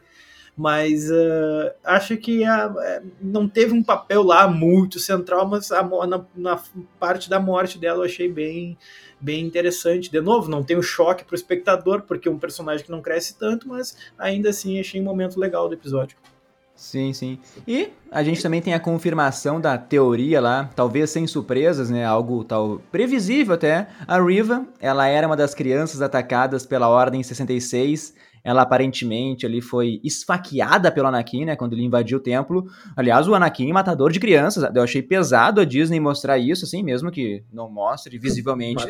mas 0.57 1.11
uh, 1.11 1.73
acho 1.83 2.17
que 2.17 2.45
a, 2.45 2.73
é, 2.79 3.03
não 3.21 3.49
teve 3.49 3.73
um 3.73 3.83
papel 3.83 4.23
lá 4.23 4.47
muito 4.47 5.01
central, 5.01 5.49
mas 5.49 5.73
a, 5.73 5.83
na, 6.07 6.25
na, 6.35 6.63
parte 6.99 7.29
da 7.29 7.41
morte 7.41 7.77
dela 7.77 7.99
eu 8.01 8.05
achei 8.05 8.31
bem, 8.31 8.79
bem 9.21 9.45
interessante. 9.45 10.11
De 10.11 10.21
novo, 10.21 10.49
não 10.49 10.63
tem 10.63 10.77
o 10.77 10.83
choque 10.83 11.25
para 11.25 11.35
o 11.35 11.37
espectador, 11.37 12.03
porque 12.03 12.29
é 12.29 12.31
um 12.31 12.39
personagem 12.39 12.85
que 12.85 12.91
não 12.91 13.03
cresce 13.03 13.37
tanto, 13.37 13.69
mas 13.69 13.97
ainda 14.17 14.51
assim 14.51 14.79
achei 14.79 15.01
um 15.01 15.05
momento 15.05 15.41
legal 15.41 15.69
do 15.69 15.75
episódio. 15.75 16.17
Sim, 16.77 17.13
sim. 17.13 17.39
E 17.67 17.91
a 18.11 18.23
gente 18.23 18.43
também 18.43 18.61
tem 18.61 18.75
a 18.75 18.81
confirmação 18.81 19.61
da 19.61 19.79
teoria 19.79 20.41
lá, 20.41 20.71
talvez 20.75 21.11
sem 21.11 21.27
surpresas, 21.27 21.89
né? 21.89 22.05
Algo 22.05 22.43
tal 22.45 22.81
previsível 22.91 23.55
até. 23.55 23.89
A 24.07 24.21
Riva, 24.21 24.67
ela 24.81 25.07
era 25.07 25.27
uma 25.27 25.37
das 25.37 25.55
crianças 25.55 26.03
atacadas 26.03 26.67
pela 26.67 26.89
Ordem 26.89 27.23
66. 27.23 28.15
Ela 28.43 28.63
aparentemente 28.63 29.47
ali 29.47 29.63
foi 29.63 30.01
esfaqueada 30.05 30.93
pelo 30.93 31.09
Anakin, 31.09 31.47
né? 31.47 31.57
Quando 31.57 31.73
ele 31.73 31.85
invadiu 31.85 32.19
o 32.19 32.21
templo. 32.21 32.67
Aliás, 32.97 33.27
o 33.29 33.35
Anakin 33.35 33.73
matador 33.73 34.13
de 34.13 34.21
crianças. 34.21 34.69
Eu 34.75 34.83
achei 34.83 35.01
pesado 35.01 35.61
a 35.61 35.65
Disney 35.65 36.01
mostrar 36.01 36.39
isso, 36.39 36.65
assim, 36.65 36.83
mesmo 36.83 37.11
que 37.11 37.43
não 37.53 37.71
mostre 37.71 38.19
visivelmente. 38.19 38.85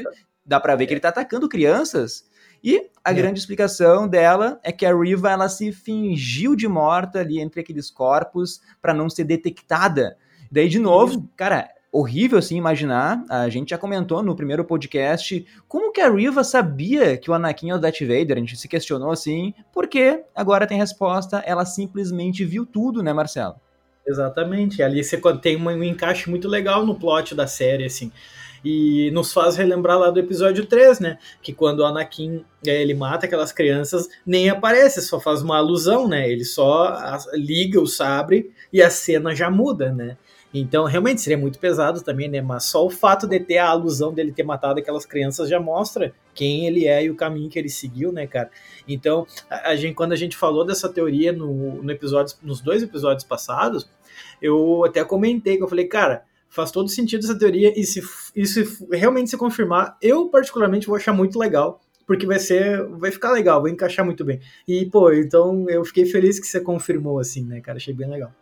Dá 0.45 0.59
pra 0.59 0.75
ver 0.75 0.87
que 0.87 0.95
ele 0.95 1.01
tá 1.01 1.11
atacando 1.11 1.49
crianças. 1.49 2.25
E 2.65 2.89
a 3.05 3.11
é. 3.11 3.15
grande 3.15 3.39
explicação 3.39 4.09
dela 4.09 4.59
é 4.63 4.73
que 4.73 4.87
a 4.87 4.97
Riva 4.97 5.31
ela 5.31 5.51
se 5.51 5.71
fingiu 5.71 6.57
de 6.57 6.67
morta 6.67 7.21
ali 7.21 7.39
entre 7.39 7.61
aqueles 7.61 7.91
corpos 7.91 8.63
para 8.81 8.95
não 8.95 9.11
ser 9.11 9.25
detectada. 9.25 10.17
Daí, 10.51 10.67
de 10.67 10.79
novo, 10.79 11.29
cara, 11.37 11.69
horrível 11.93 12.39
assim 12.39 12.57
imaginar. 12.57 13.23
A 13.29 13.51
gente 13.51 13.71
já 13.71 13.79
comentou 13.79 14.23
no 14.23 14.35
primeiro 14.35 14.65
podcast 14.65 15.47
como 15.69 15.93
que 15.93 16.01
a 16.01 16.11
Riva 16.11 16.43
sabia 16.43 17.19
que 17.19 17.31
o 17.31 17.35
Anakin 17.35 17.69
é 17.69 17.75
o 17.75 17.79
Darth 17.79 18.01
Vader. 18.01 18.39
A 18.39 18.41
gente 18.41 18.57
se 18.57 18.67
questionou 18.67 19.11
assim, 19.11 19.53
porque 19.71 20.25
agora 20.35 20.67
tem 20.67 20.79
resposta. 20.79 21.43
Ela 21.45 21.67
simplesmente 21.67 22.47
viu 22.47 22.65
tudo, 22.65 23.03
né, 23.03 23.13
Marcelo? 23.13 23.57
Exatamente. 24.07 24.83
Ali 24.83 25.05
você 25.05 25.21
tem 25.41 25.57
um 25.57 25.83
encaixe 25.83 26.31
muito 26.31 26.49
legal 26.49 26.87
no 26.87 26.95
plot 26.95 27.35
da 27.35 27.47
série, 27.47 27.85
assim. 27.85 28.11
E 28.65 29.11
nos 29.11 29.33
faz 29.33 29.57
relembrar 29.57 29.99
lá 29.99 30.11
do 30.11 30.19
episódio 30.19 30.65
3, 30.65 31.01
né? 31.01 31.19
Que 31.43 31.53
quando 31.53 31.81
o 31.81 31.85
Anakin 31.85 32.45
é, 32.67 32.81
ele 32.81 32.95
mata 32.95 33.27
aquelas 33.27 33.53
crianças, 33.53 34.09
nem 34.25 34.49
aparece, 34.49 35.03
só 35.03 35.21
faz 35.21 35.43
uma 35.43 35.59
alusão, 35.59 36.09
né? 36.09 36.31
Ele 36.31 36.45
só 36.45 36.97
liga 37.35 37.81
o 37.81 37.87
sabre 37.87 38.51
e 38.73 38.83
a 38.83 38.89
cena 38.89 39.35
já 39.35 39.51
muda, 39.51 39.93
né? 39.93 40.17
Então, 40.57 40.85
realmente 40.85 41.21
seria 41.21 41.37
muito 41.37 41.59
pesado 41.59 42.01
também, 42.01 42.29
né? 42.29 42.41
Mas 42.41 42.65
só 42.67 42.87
o 42.87 42.91
fato 42.91 43.27
de 43.27 43.41
ter 43.41 43.59
a 43.59 43.69
alusão 43.69 44.15
dele 44.15 44.31
ter 44.31 44.45
matado 44.45 44.79
aquelas 44.79 45.05
crianças 45.05 45.49
já 45.49 45.59
mostra 45.59 46.15
quem 46.33 46.67
ele 46.67 46.87
é 46.87 47.03
e 47.03 47.11
o 47.11 47.17
caminho 47.17 47.51
que 47.51 47.59
ele 47.59 47.69
seguiu, 47.69 48.13
né, 48.13 48.25
cara? 48.25 48.49
Então, 48.87 49.27
a 49.51 49.75
gente, 49.75 49.95
quando 49.95 50.13
a 50.13 50.17
gente 50.17 50.37
falou 50.37 50.65
dessa 50.65 50.89
teoria 50.89 51.33
no, 51.33 51.83
no 51.83 51.91
episódio, 51.91 52.37
nos 52.41 52.61
dois 52.61 52.85
episódios 52.85 53.25
passados, 53.25 53.91
eu 54.41 54.85
até 54.85 55.05
comentei 55.05 55.57
que 55.57 55.63
eu 55.65 55.69
falei, 55.69 55.87
cara, 55.87 56.23
faz 56.55 56.71
todo 56.71 56.89
sentido 56.89 57.25
essa 57.25 57.37
teoria, 57.37 57.73
e 57.79 57.85
se 57.85 58.01
isso 58.35 58.87
realmente 58.93 59.31
se 59.31 59.37
confirmar, 59.37 59.97
eu 60.01 60.29
particularmente 60.29 60.87
vou 60.87 60.95
achar 60.95 61.13
muito 61.13 61.39
legal, 61.39 61.81
porque 62.07 62.27
vai 62.27 62.39
ser, 62.39 62.87
vai 62.91 63.11
ficar 63.11 63.33
legal, 63.33 63.61
vai 63.61 63.73
encaixar 63.73 64.05
muito 64.05 64.25
bem. 64.25 64.41
E, 64.69 64.87
pô, 64.87 65.13
então 65.13 65.69
eu 65.69 65.85
fiquei 65.85 66.07
feliz 66.07 66.39
que 66.39 66.47
você 66.47 66.61
confirmou, 66.61 67.19
assim, 67.19 67.45
né, 67.45 67.61
cara, 67.61 67.79
achei 67.79 67.93
bem 67.93 68.09
legal. 68.09 68.33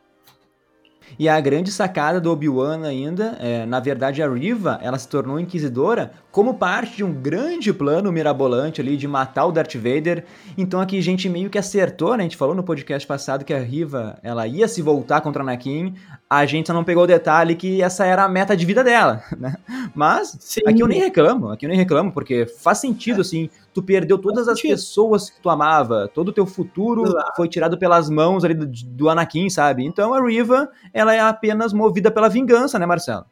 E 1.19 1.29
a 1.29 1.41
grande 1.41 1.71
sacada 1.71 2.21
do 2.21 2.31
Obi-Wan 2.31 2.87
ainda, 2.87 3.37
é, 3.41 3.67
na 3.67 3.81
verdade 3.81 4.23
a 4.23 4.29
Riva, 4.29 4.79
ela 4.83 4.99
se 4.99 5.09
tornou 5.09 5.39
inquisidora 5.39 6.13
como 6.31 6.55
parte 6.55 6.97
de 6.97 7.05
um 7.05 7.13
grande 7.13 7.73
plano 7.73 8.11
mirabolante 8.11 8.81
ali 8.81 8.97
de 8.97 9.07
matar 9.07 9.47
o 9.47 9.53
Darth 9.53 9.75
Vader. 9.75 10.25
Então 10.57 10.81
aqui 10.81 10.99
a 10.99 11.03
gente 11.03 11.29
meio 11.29 11.51
que 11.51 11.59
acertou, 11.59 12.17
né? 12.17 12.21
A 12.21 12.23
gente 12.23 12.37
falou 12.37 12.55
no 12.55 12.63
podcast 12.63 13.07
passado 13.07 13.45
que 13.45 13.53
a 13.53 13.61
Riva, 13.61 14.19
ela 14.23 14.47
ia 14.47 14.67
se 14.67 14.81
voltar 14.81 15.21
contra 15.21 15.43
a 15.43 15.45
Anakin. 15.45 15.95
A 16.29 16.47
gente 16.47 16.67
só 16.69 16.73
não 16.73 16.85
pegou 16.85 17.05
o 17.05 17.07
detalhe 17.07 17.55
que 17.55 17.83
essa 17.83 18.07
era 18.07 18.25
a 18.25 18.29
meta 18.29 18.57
de 18.57 18.65
vida 18.65 18.83
dela, 18.83 19.23
né? 19.39 19.57
Mas 19.95 20.37
Sim. 20.41 20.63
aqui 20.67 20.81
eu 20.81 20.89
nem 20.89 21.01
reclamo, 21.01 21.51
aqui 21.51 21.67
eu 21.67 21.69
nem 21.69 21.79
reclamo 21.79 22.11
porque 22.11 22.47
faz 22.47 22.79
sentido 22.79 23.19
é. 23.19 23.21
assim 23.21 23.51
tu 23.73 23.83
perdeu 23.83 24.19
todas 24.19 24.49
as 24.49 24.61
pessoas 24.61 25.31
que 25.31 25.41
tu 25.41 25.49
amava, 25.49 26.11
todo 26.13 26.29
o 26.29 26.33
teu 26.33 26.47
futuro 26.47 27.05
foi 27.37 27.49
tirado 27.49 27.79
pelas 27.79 28.11
mãos 28.11 28.45
ali 28.45 28.55
do, 28.55 28.67
do 28.67 29.09
Anakin, 29.09 29.49
sabe? 29.49 29.85
Então 29.85 30.13
a 30.13 30.25
Riva, 30.25 30.71
ela 30.93 31.15
é 31.15 31.21
apenas 31.21 31.73
movida 31.73 32.11
pela 32.11 32.29
vingança, 32.29 32.79
né, 32.79 32.87
Marcelo? 32.87 33.25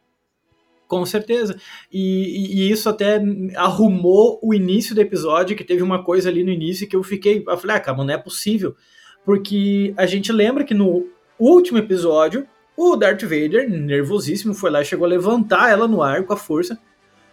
Com 0.91 1.07
certeza. 1.07 1.57
E, 1.93 2.65
e, 2.65 2.71
isso 2.71 2.89
até 2.89 3.23
arrumou 3.55 4.41
o 4.43 4.53
início 4.53 4.93
do 4.93 5.01
episódio, 5.01 5.57
que 5.57 5.63
teve 5.63 5.85
uma 5.85 6.03
coisa 6.03 6.29
ali 6.29 6.43
no 6.43 6.51
início 6.51 6.89
que 6.89 6.97
eu 6.97 7.03
fiquei. 7.05 7.45
Eu 7.47 7.57
falei, 7.57 7.77
ah, 7.77 7.81
cara, 7.81 7.97
não 7.97 8.13
é 8.13 8.19
possível. 8.19 8.75
Porque 9.25 9.95
a 9.97 10.05
gente 10.05 10.33
lembra 10.33 10.65
que 10.65 10.75
no 10.75 11.07
último 11.39 11.79
episódio, 11.79 12.45
o 12.77 12.97
Darth 12.97 13.23
Vader, 13.23 13.71
nervosíssimo, 13.71 14.53
foi 14.53 14.69
lá 14.69 14.83
e 14.83 14.85
chegou 14.85 15.05
a 15.05 15.09
levantar 15.09 15.71
ela 15.71 15.87
no 15.87 16.03
ar 16.03 16.25
com 16.25 16.33
a 16.33 16.37
força. 16.37 16.77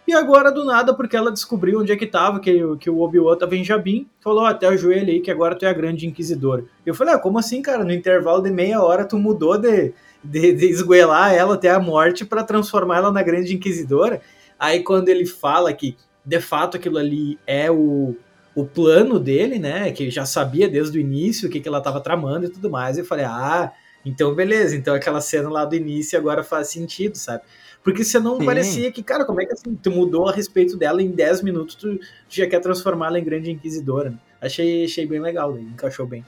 E 0.08 0.14
agora, 0.14 0.50
do 0.50 0.64
nada, 0.64 0.94
porque 0.94 1.14
ela 1.14 1.30
descobriu 1.30 1.80
onde 1.80 1.92
é 1.92 1.96
que 1.96 2.06
tava, 2.06 2.40
que, 2.40 2.62
que 2.78 2.88
o 2.88 3.00
Obi-Wan 3.00 3.36
tava 3.36 3.54
em 3.54 3.62
Jabim, 3.62 4.08
falou 4.22 4.46
até 4.46 4.66
o 4.66 4.74
joelho 4.74 5.10
aí 5.10 5.20
que 5.20 5.30
agora 5.30 5.54
tu 5.54 5.66
é 5.66 5.68
a 5.68 5.72
grande 5.74 6.06
inquisidora. 6.06 6.64
Eu 6.86 6.94
falei, 6.94 7.12
ah, 7.12 7.18
como 7.18 7.38
assim, 7.38 7.60
cara? 7.60 7.84
No 7.84 7.92
intervalo 7.92 8.40
de 8.40 8.50
meia 8.50 8.82
hora 8.82 9.04
tu 9.04 9.18
mudou 9.18 9.58
de, 9.58 9.92
de, 10.24 10.54
de 10.54 10.64
esguelar 10.64 11.34
ela 11.34 11.56
até 11.56 11.68
a 11.68 11.78
morte 11.78 12.24
para 12.24 12.42
transformar 12.42 12.96
ela 12.96 13.12
na 13.12 13.22
grande 13.22 13.54
inquisidora. 13.54 14.22
Aí 14.58 14.82
quando 14.82 15.10
ele 15.10 15.26
fala 15.26 15.74
que 15.74 15.94
de 16.24 16.40
fato 16.40 16.78
aquilo 16.78 16.96
ali 16.96 17.38
é 17.46 17.70
o, 17.70 18.16
o 18.54 18.64
plano 18.64 19.20
dele, 19.20 19.58
né? 19.58 19.92
Que 19.92 20.08
já 20.08 20.24
sabia 20.24 20.70
desde 20.70 20.96
o 20.96 21.00
início 21.02 21.50
o 21.50 21.52
que, 21.52 21.60
que 21.60 21.68
ela 21.68 21.82
tava 21.82 22.00
tramando 22.00 22.46
e 22.46 22.48
tudo 22.48 22.70
mais. 22.70 22.96
Eu 22.96 23.04
falei, 23.04 23.26
ah, 23.26 23.70
então 24.06 24.34
beleza, 24.34 24.74
então 24.74 24.94
aquela 24.94 25.20
cena 25.20 25.50
lá 25.50 25.66
do 25.66 25.76
início 25.76 26.18
agora 26.18 26.42
faz 26.42 26.68
sentido, 26.68 27.16
sabe? 27.16 27.42
Porque 27.82 28.04
senão 28.04 28.38
Sim. 28.38 28.44
parecia 28.44 28.92
que, 28.92 29.02
cara, 29.02 29.24
como 29.24 29.40
é 29.40 29.46
que 29.46 29.52
assim, 29.52 29.74
tu 29.74 29.90
mudou 29.90 30.28
a 30.28 30.32
respeito 30.32 30.76
dela 30.76 31.02
em 31.02 31.10
10 31.10 31.42
minutos, 31.42 31.74
tu 31.74 31.98
já 32.28 32.46
quer 32.46 32.60
transformá-la 32.60 33.18
em 33.18 33.24
grande 33.24 33.50
inquisidora. 33.50 34.10
Né? 34.10 34.18
Achei, 34.40 34.84
achei 34.84 35.06
bem 35.06 35.20
legal, 35.20 35.52
né? 35.52 35.62
encaixou 35.62 36.06
bem. 36.06 36.24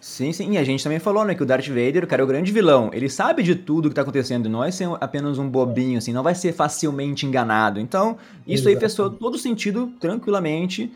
Sim, 0.00 0.32
sim, 0.32 0.52
e 0.52 0.58
a 0.58 0.62
gente 0.62 0.84
também 0.84 0.98
falou, 0.98 1.24
né, 1.24 1.34
que 1.34 1.42
o 1.42 1.46
Darth 1.46 1.66
Vader, 1.66 2.04
o 2.04 2.06
cara 2.06 2.22
é 2.22 2.24
o 2.24 2.28
grande 2.28 2.52
vilão. 2.52 2.90
Ele 2.92 3.08
sabe 3.08 3.42
de 3.42 3.54
tudo 3.54 3.88
que 3.88 3.94
tá 3.94 4.02
acontecendo, 4.02 4.48
não 4.48 4.60
vai 4.60 4.70
ser 4.70 4.88
apenas 5.00 5.38
um 5.38 5.48
bobinho, 5.48 5.98
assim, 5.98 6.12
não 6.12 6.22
vai 6.22 6.34
ser 6.34 6.52
facilmente 6.52 7.26
enganado. 7.26 7.80
Então, 7.80 8.16
isso 8.46 8.68
Exato. 8.68 8.68
aí 8.68 8.76
fez 8.78 8.94
todo 8.94 9.38
sentido, 9.38 9.92
tranquilamente. 9.98 10.92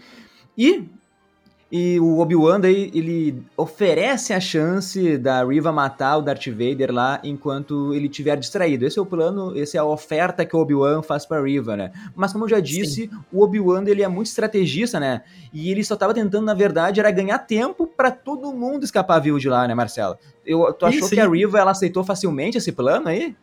E 0.57 0.85
e 1.73 2.01
o 2.01 2.19
Obi-Wan 2.19 2.59
daí, 2.59 2.91
ele 2.93 3.45
oferece 3.57 4.33
a 4.33 4.41
chance 4.41 5.17
da 5.17 5.45
Riva 5.45 5.71
matar 5.71 6.17
o 6.17 6.23
Darth 6.23 6.49
Vader 6.49 6.93
lá 6.93 7.21
enquanto 7.23 7.95
ele 7.95 8.07
estiver 8.07 8.37
distraído. 8.37 8.85
Esse 8.85 8.99
é 8.99 9.03
o 9.03 9.07
plano, 9.07 9.57
essa 9.57 9.77
é 9.77 9.81
a 9.81 9.85
oferta 9.85 10.45
que 10.45 10.57
o 10.57 10.59
Obi-Wan 10.59 11.01
faz 11.01 11.25
pra 11.25 11.41
Riva, 11.41 11.77
né? 11.77 11.93
Mas 12.17 12.33
como 12.33 12.45
eu 12.45 12.49
já 12.49 12.59
disse, 12.59 13.03
Sim. 13.03 13.11
o 13.33 13.45
Obi-Wan 13.45 13.85
ele 13.87 14.03
é 14.03 14.09
muito 14.09 14.27
estrategista, 14.27 14.99
né? 14.99 15.23
E 15.53 15.71
ele 15.71 15.85
só 15.85 15.95
tava 15.95 16.13
tentando, 16.13 16.45
na 16.45 16.55
verdade, 16.55 16.99
era 16.99 17.11
ganhar 17.13 17.39
tempo 17.39 17.87
para 17.87 18.11
todo 18.11 18.53
mundo 18.53 18.83
escapar 18.83 19.21
vivo 19.21 19.39
de 19.39 19.49
lá, 19.49 19.69
né, 19.69 19.75
Marcelo? 19.75 20.19
Eu, 20.45 20.73
tu 20.73 20.87
achou 20.87 21.09
que 21.09 21.21
a 21.21 21.29
Riva 21.29 21.61
ela 21.61 21.71
aceitou 21.71 22.03
facilmente 22.03 22.59
esse 22.59 22.73
plano 22.73 23.07
aí? 23.07 23.37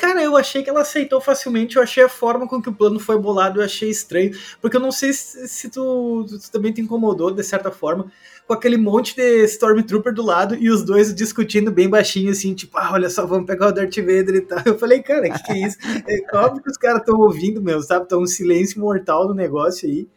Cara, 0.00 0.22
eu 0.22 0.34
achei 0.34 0.62
que 0.62 0.70
ela 0.70 0.80
aceitou 0.80 1.20
facilmente, 1.20 1.76
eu 1.76 1.82
achei 1.82 2.02
a 2.02 2.08
forma 2.08 2.48
com 2.48 2.60
que 2.62 2.70
o 2.70 2.74
plano 2.74 2.98
foi 2.98 3.18
bolado, 3.18 3.60
eu 3.60 3.64
achei 3.66 3.90
estranho, 3.90 4.32
porque 4.58 4.78
eu 4.78 4.80
não 4.80 4.90
sei 4.90 5.12
se, 5.12 5.46
se 5.46 5.68
tu, 5.68 6.24
tu, 6.26 6.50
também 6.50 6.72
te 6.72 6.80
incomodou, 6.80 7.30
de 7.30 7.44
certa 7.44 7.70
forma, 7.70 8.10
com 8.46 8.54
aquele 8.54 8.78
monte 8.78 9.14
de 9.14 9.44
Stormtrooper 9.44 10.14
do 10.14 10.22
lado 10.22 10.54
e 10.54 10.70
os 10.70 10.82
dois 10.82 11.14
discutindo 11.14 11.70
bem 11.70 11.86
baixinho, 11.86 12.30
assim, 12.30 12.54
tipo, 12.54 12.78
ah, 12.78 12.92
olha 12.94 13.10
só, 13.10 13.26
vamos 13.26 13.44
pegar 13.44 13.68
o 13.68 13.72
Darth 13.72 13.94
Vader 13.96 14.36
e 14.36 14.40
tal. 14.40 14.62
Eu 14.64 14.78
falei, 14.78 15.02
cara, 15.02 15.28
o 15.28 15.32
que, 15.34 15.42
que 15.42 15.52
é 15.52 15.66
isso? 15.66 15.76
É 16.08 16.34
óbvio 16.34 16.62
que 16.62 16.70
os 16.70 16.78
caras 16.78 17.00
estão 17.00 17.20
ouvindo 17.20 17.60
mesmo, 17.60 17.82
sabe? 17.82 18.04
Estão 18.04 18.22
um 18.22 18.26
silêncio 18.26 18.80
mortal 18.80 19.28
no 19.28 19.34
negócio 19.34 19.86
aí, 19.86 20.08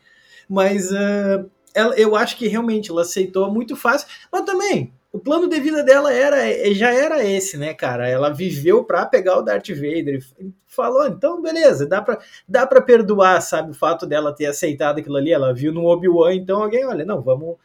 mas 0.48 0.94
uh, 0.94 1.46
ela, 1.76 1.94
eu 1.96 2.16
acho 2.16 2.38
que 2.38 2.48
realmente 2.48 2.90
ela 2.90 3.02
aceitou 3.02 3.52
muito 3.54 3.76
fácil, 3.76 4.08
mas 4.32 4.44
também 4.44 4.94
o 5.14 5.20
plano 5.20 5.48
de 5.48 5.60
vida 5.60 5.84
dela 5.84 6.12
era 6.12 6.74
já 6.74 6.92
era 6.92 7.24
esse, 7.24 7.56
né, 7.56 7.72
cara? 7.72 8.10
Ela 8.10 8.32
viveu 8.32 8.84
para 8.84 9.06
pegar 9.06 9.38
o 9.38 9.44
Darth 9.44 9.70
Vader 9.70 10.20
e 10.40 10.52
falou, 10.68 11.06
então 11.06 11.40
beleza, 11.40 11.86
dá 11.86 12.02
para 12.02 12.18
dá 12.50 12.66
para 12.66 12.82
perdoar, 12.82 13.40
sabe, 13.40 13.70
o 13.70 13.76
fato 13.76 14.08
dela 14.08 14.34
ter 14.34 14.48
aceitado 14.48 14.98
aquilo 14.98 15.16
ali. 15.16 15.32
Ela 15.32 15.54
viu 15.54 15.72
no 15.72 15.86
Obi-Wan, 15.86 16.34
então 16.34 16.64
alguém, 16.64 16.84
olha, 16.84 17.06
não, 17.06 17.22
vamos 17.22 17.58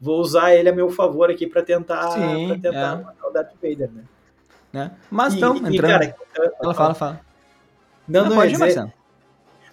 vou 0.00 0.18
usar 0.18 0.54
ele 0.54 0.70
a 0.70 0.74
meu 0.74 0.88
favor 0.88 1.30
aqui 1.30 1.46
para 1.46 1.62
tentar 1.62 2.10
Sim, 2.10 2.48
pra 2.48 2.56
tentar 2.56 2.98
é. 2.98 3.04
matar 3.04 3.28
o 3.28 3.30
Darth 3.30 3.52
Vader, 3.62 3.90
né? 3.92 4.04
né? 4.72 4.90
Mas 5.10 5.34
então, 5.34 5.56
entrando. 5.58 5.74
E, 5.74 5.78
cara, 5.78 6.16
ela 6.62 6.74
fala, 6.74 6.94
fala. 6.94 7.20
Não, 8.08 8.22
não, 8.22 8.30
não 8.30 8.36
pode 8.36 8.52
dizer, 8.52 8.78
ir, 8.78 8.92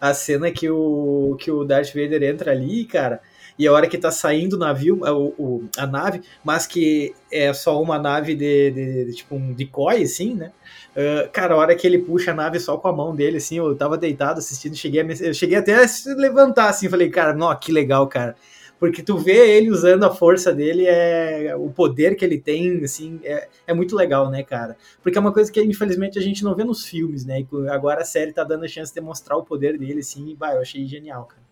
a 0.02 0.14
cena 0.14 0.52
que 0.52 0.70
o 0.70 1.38
que 1.40 1.50
o 1.50 1.64
Darth 1.64 1.94
Vader 1.94 2.24
entra 2.24 2.52
ali, 2.52 2.84
cara, 2.84 3.22
e 3.58 3.68
a 3.68 3.74
hora 3.74 3.88
que 3.88 3.98
tá 3.98 4.12
saindo 4.12 4.56
o 4.56 4.60
navio, 4.60 5.06
a, 5.06 5.14
o, 5.14 5.64
a 5.78 5.86
nave, 5.86 6.22
mas 6.44 6.66
que 6.66 7.14
é 7.32 7.54
só 7.54 7.82
uma 7.82 8.00
nave 8.00 8.36
de, 8.36 8.72
de, 8.72 9.06
de 9.06 9.14
tipo 9.14 9.36
um 9.36 9.54
decoy, 9.54 10.04
assim, 10.04 10.36
né? 10.36 10.52
Uh, 10.92 11.30
cara, 11.32 11.54
a 11.54 11.58
hora 11.58 11.76
que 11.76 11.88
ele 11.88 12.00
puxa 12.00 12.32
a 12.32 12.34
nave 12.34 12.60
só 12.60 12.78
com 12.78 12.88
a 12.88 12.94
mão 12.94 13.16
dele, 13.16 13.38
assim, 13.38 13.58
eu 13.58 13.76
tava 13.76 13.98
deitado 13.98 14.40
assistindo, 14.40 14.76
cheguei 14.76 15.02
a, 15.02 15.06
eu 15.06 15.34
cheguei 15.34 15.58
até 15.58 15.76
a 15.76 15.88
se 15.88 16.14
levantar, 16.16 16.70
assim, 16.70 16.90
falei, 16.90 17.10
cara, 17.10 17.34
não, 17.34 17.54
que 17.58 17.72
legal, 17.72 18.08
cara. 18.08 18.36
Porque 18.82 19.04
tu 19.04 19.16
vê 19.16 19.58
ele 19.58 19.70
usando 19.70 20.04
a 20.06 20.10
força 20.10 20.52
dele, 20.52 20.88
é 20.88 21.56
o 21.56 21.70
poder 21.70 22.16
que 22.16 22.26
ele 22.26 22.40
tem, 22.40 22.84
assim, 22.84 23.20
é, 23.24 23.48
é 23.68 23.74
muito 23.76 23.96
legal, 23.96 24.30
né, 24.32 24.42
cara? 24.42 24.76
Porque 25.04 25.20
é 25.20 25.22
uma 25.22 25.32
coisa 25.32 25.52
que, 25.52 25.62
infelizmente, 25.62 26.18
a 26.18 26.22
gente 26.22 26.44
não 26.44 26.56
vê 26.56 26.64
nos 26.64 26.84
filmes, 26.84 27.24
né? 27.24 27.42
E 27.42 27.70
agora 27.70 28.02
a 28.02 28.06
série 28.06 28.34
tá 28.34 28.44
dando 28.44 28.66
a 28.66 28.68
chance 28.68 28.92
de 28.92 29.00
mostrar 29.00 29.38
o 29.38 29.44
poder 29.44 29.78
dele, 29.78 30.00
assim, 30.00 30.30
e, 30.30 30.36
bah, 30.36 30.56
eu 30.56 30.62
achei 30.62 30.88
genial, 30.88 31.26
cara. 31.26 31.51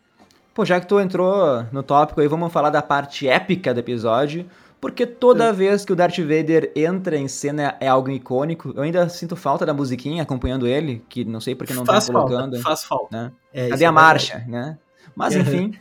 Pô, 0.59 0.65
já 0.65 0.77
que 0.77 0.87
tu 0.87 0.99
entrou 0.99 1.63
no 1.71 1.81
tópico 1.81 2.19
aí, 2.19 2.27
vamos 2.27 2.51
falar 2.51 2.69
da 2.69 2.81
parte 2.81 3.25
épica 3.29 3.73
do 3.73 3.79
episódio. 3.79 4.45
Porque 4.81 5.05
toda 5.05 5.45
é. 5.45 5.53
vez 5.53 5.85
que 5.85 5.93
o 5.93 5.95
Darth 5.95 6.17
Vader 6.17 6.73
entra 6.75 7.15
em 7.15 7.29
cena 7.29 7.77
é 7.79 7.87
algo 7.87 8.09
icônico. 8.09 8.73
Eu 8.75 8.83
ainda 8.83 9.07
sinto 9.07 9.37
falta 9.37 9.65
da 9.65 9.73
musiquinha 9.73 10.21
acompanhando 10.21 10.67
ele, 10.67 11.01
que 11.07 11.23
não 11.23 11.39
sei 11.39 11.55
porque 11.55 11.73
não 11.73 11.85
faz 11.85 12.07
tá 12.07 12.11
colocando. 12.11 12.55
Falta, 12.55 12.61
faz 12.61 12.83
falta. 12.83 13.07
Né? 13.09 13.31
É, 13.53 13.69
Cadê 13.69 13.85
a 13.85 13.87
é 13.87 13.91
marcha, 13.91 14.43
né? 14.49 14.77
Mas 15.15 15.33
enfim, 15.33 15.77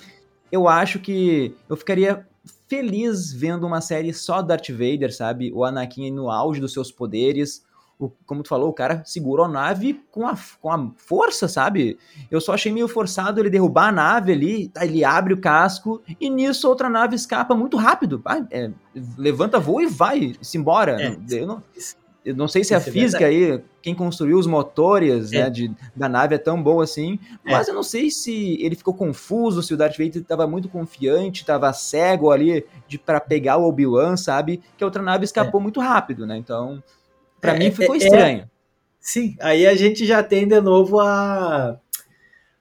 eu 0.52 0.68
acho 0.68 1.00
que 1.00 1.56
eu 1.68 1.76
ficaria 1.76 2.25
feliz 2.68 3.32
vendo 3.32 3.66
uma 3.66 3.80
série 3.80 4.14
só 4.14 4.40
Darth 4.42 4.70
Vader, 4.70 5.12
sabe? 5.12 5.50
O 5.52 5.64
Anakin 5.64 6.12
no 6.12 6.30
auge 6.30 6.61
dos 6.61 6.73
seus 6.73 6.92
poderes, 6.92 7.64
o, 7.99 8.11
como 8.25 8.43
tu 8.43 8.49
falou, 8.49 8.69
o 8.69 8.73
cara 8.73 9.02
segurou 9.05 9.47
a 9.47 9.49
nave 9.49 10.00
com 10.11 10.26
a, 10.26 10.37
com 10.61 10.71
a 10.71 10.90
força, 10.97 11.49
sabe? 11.49 11.99
Eu 12.31 12.40
só 12.40 12.55
achei 12.55 12.73
meio 12.73 12.87
forçado 12.87 13.40
ele 13.40 13.50
derrubar 13.50 13.88
a 13.88 13.93
nave 13.93 14.33
ali, 14.33 14.71
ele 14.81 15.05
abre 15.05 15.35
o 15.35 15.40
casco 15.40 16.00
e 16.21 16.31
nisso 16.31 16.69
outra 16.69 16.88
nave 16.88 17.17
escapa 17.17 17.57
muito 17.57 17.76
rápido. 17.76 18.21
Vai, 18.23 18.47
é, 18.50 18.71
levanta 19.17 19.59
voo 19.59 19.81
e 19.81 19.87
vai 19.87 20.35
se 20.40 20.57
embora. 20.57 21.02
É, 21.02 21.17
eu, 21.31 21.47
não, 21.47 21.62
eu 22.25 22.37
não 22.37 22.47
sei 22.47 22.62
se 22.62 22.73
a 22.73 22.78
é 22.78 22.81
física 22.81 23.26
aí, 23.26 23.61
quem 23.83 23.97
construiu 23.97 24.38
os 24.38 24.47
motores 24.47 25.33
é. 25.33 25.45
né, 25.45 25.50
de, 25.50 25.73
da 25.97 26.09
nave 26.09 26.37
é 26.37 26.38
tão 26.38 26.62
boa 26.62 26.85
assim, 26.85 27.19
é. 27.45 27.50
mas 27.50 27.67
eu 27.67 27.75
não 27.75 27.83
sei 27.83 28.11
se 28.11 28.59
ele 28.61 28.76
ficou 28.76 28.95
confuso, 28.95 29.61
se 29.61 29.75
o 29.75 29.76
Darth 29.76 29.97
Vader 29.97 30.23
estava 30.23 30.47
muito 30.47 30.69
confiante, 30.69 31.40
estava 31.40 31.73
cego 31.73 32.31
ali 32.31 32.64
para 33.05 33.19
pegar 33.19 33.57
o 33.57 33.67
Obi-Wan, 33.67 34.17
sabe? 34.17 34.62
Que 34.76 34.85
a 34.85 34.87
outra 34.87 35.02
nave 35.02 35.25
escapou 35.25 35.59
é. 35.59 35.62
muito 35.62 35.81
rápido, 35.81 36.26
né? 36.26 36.37
Então, 36.37 36.81
para 37.40 37.54
é, 37.54 37.59
mim 37.59 37.71
ficou 37.71 37.95
é, 37.95 37.99
é, 37.99 38.02
estranho. 38.02 38.50
sim, 39.00 39.37
aí 39.40 39.66
a 39.66 39.75
gente 39.75 40.04
já 40.04 40.23
tem 40.23 40.47
de 40.47 40.61
novo 40.61 41.00
a, 41.00 41.78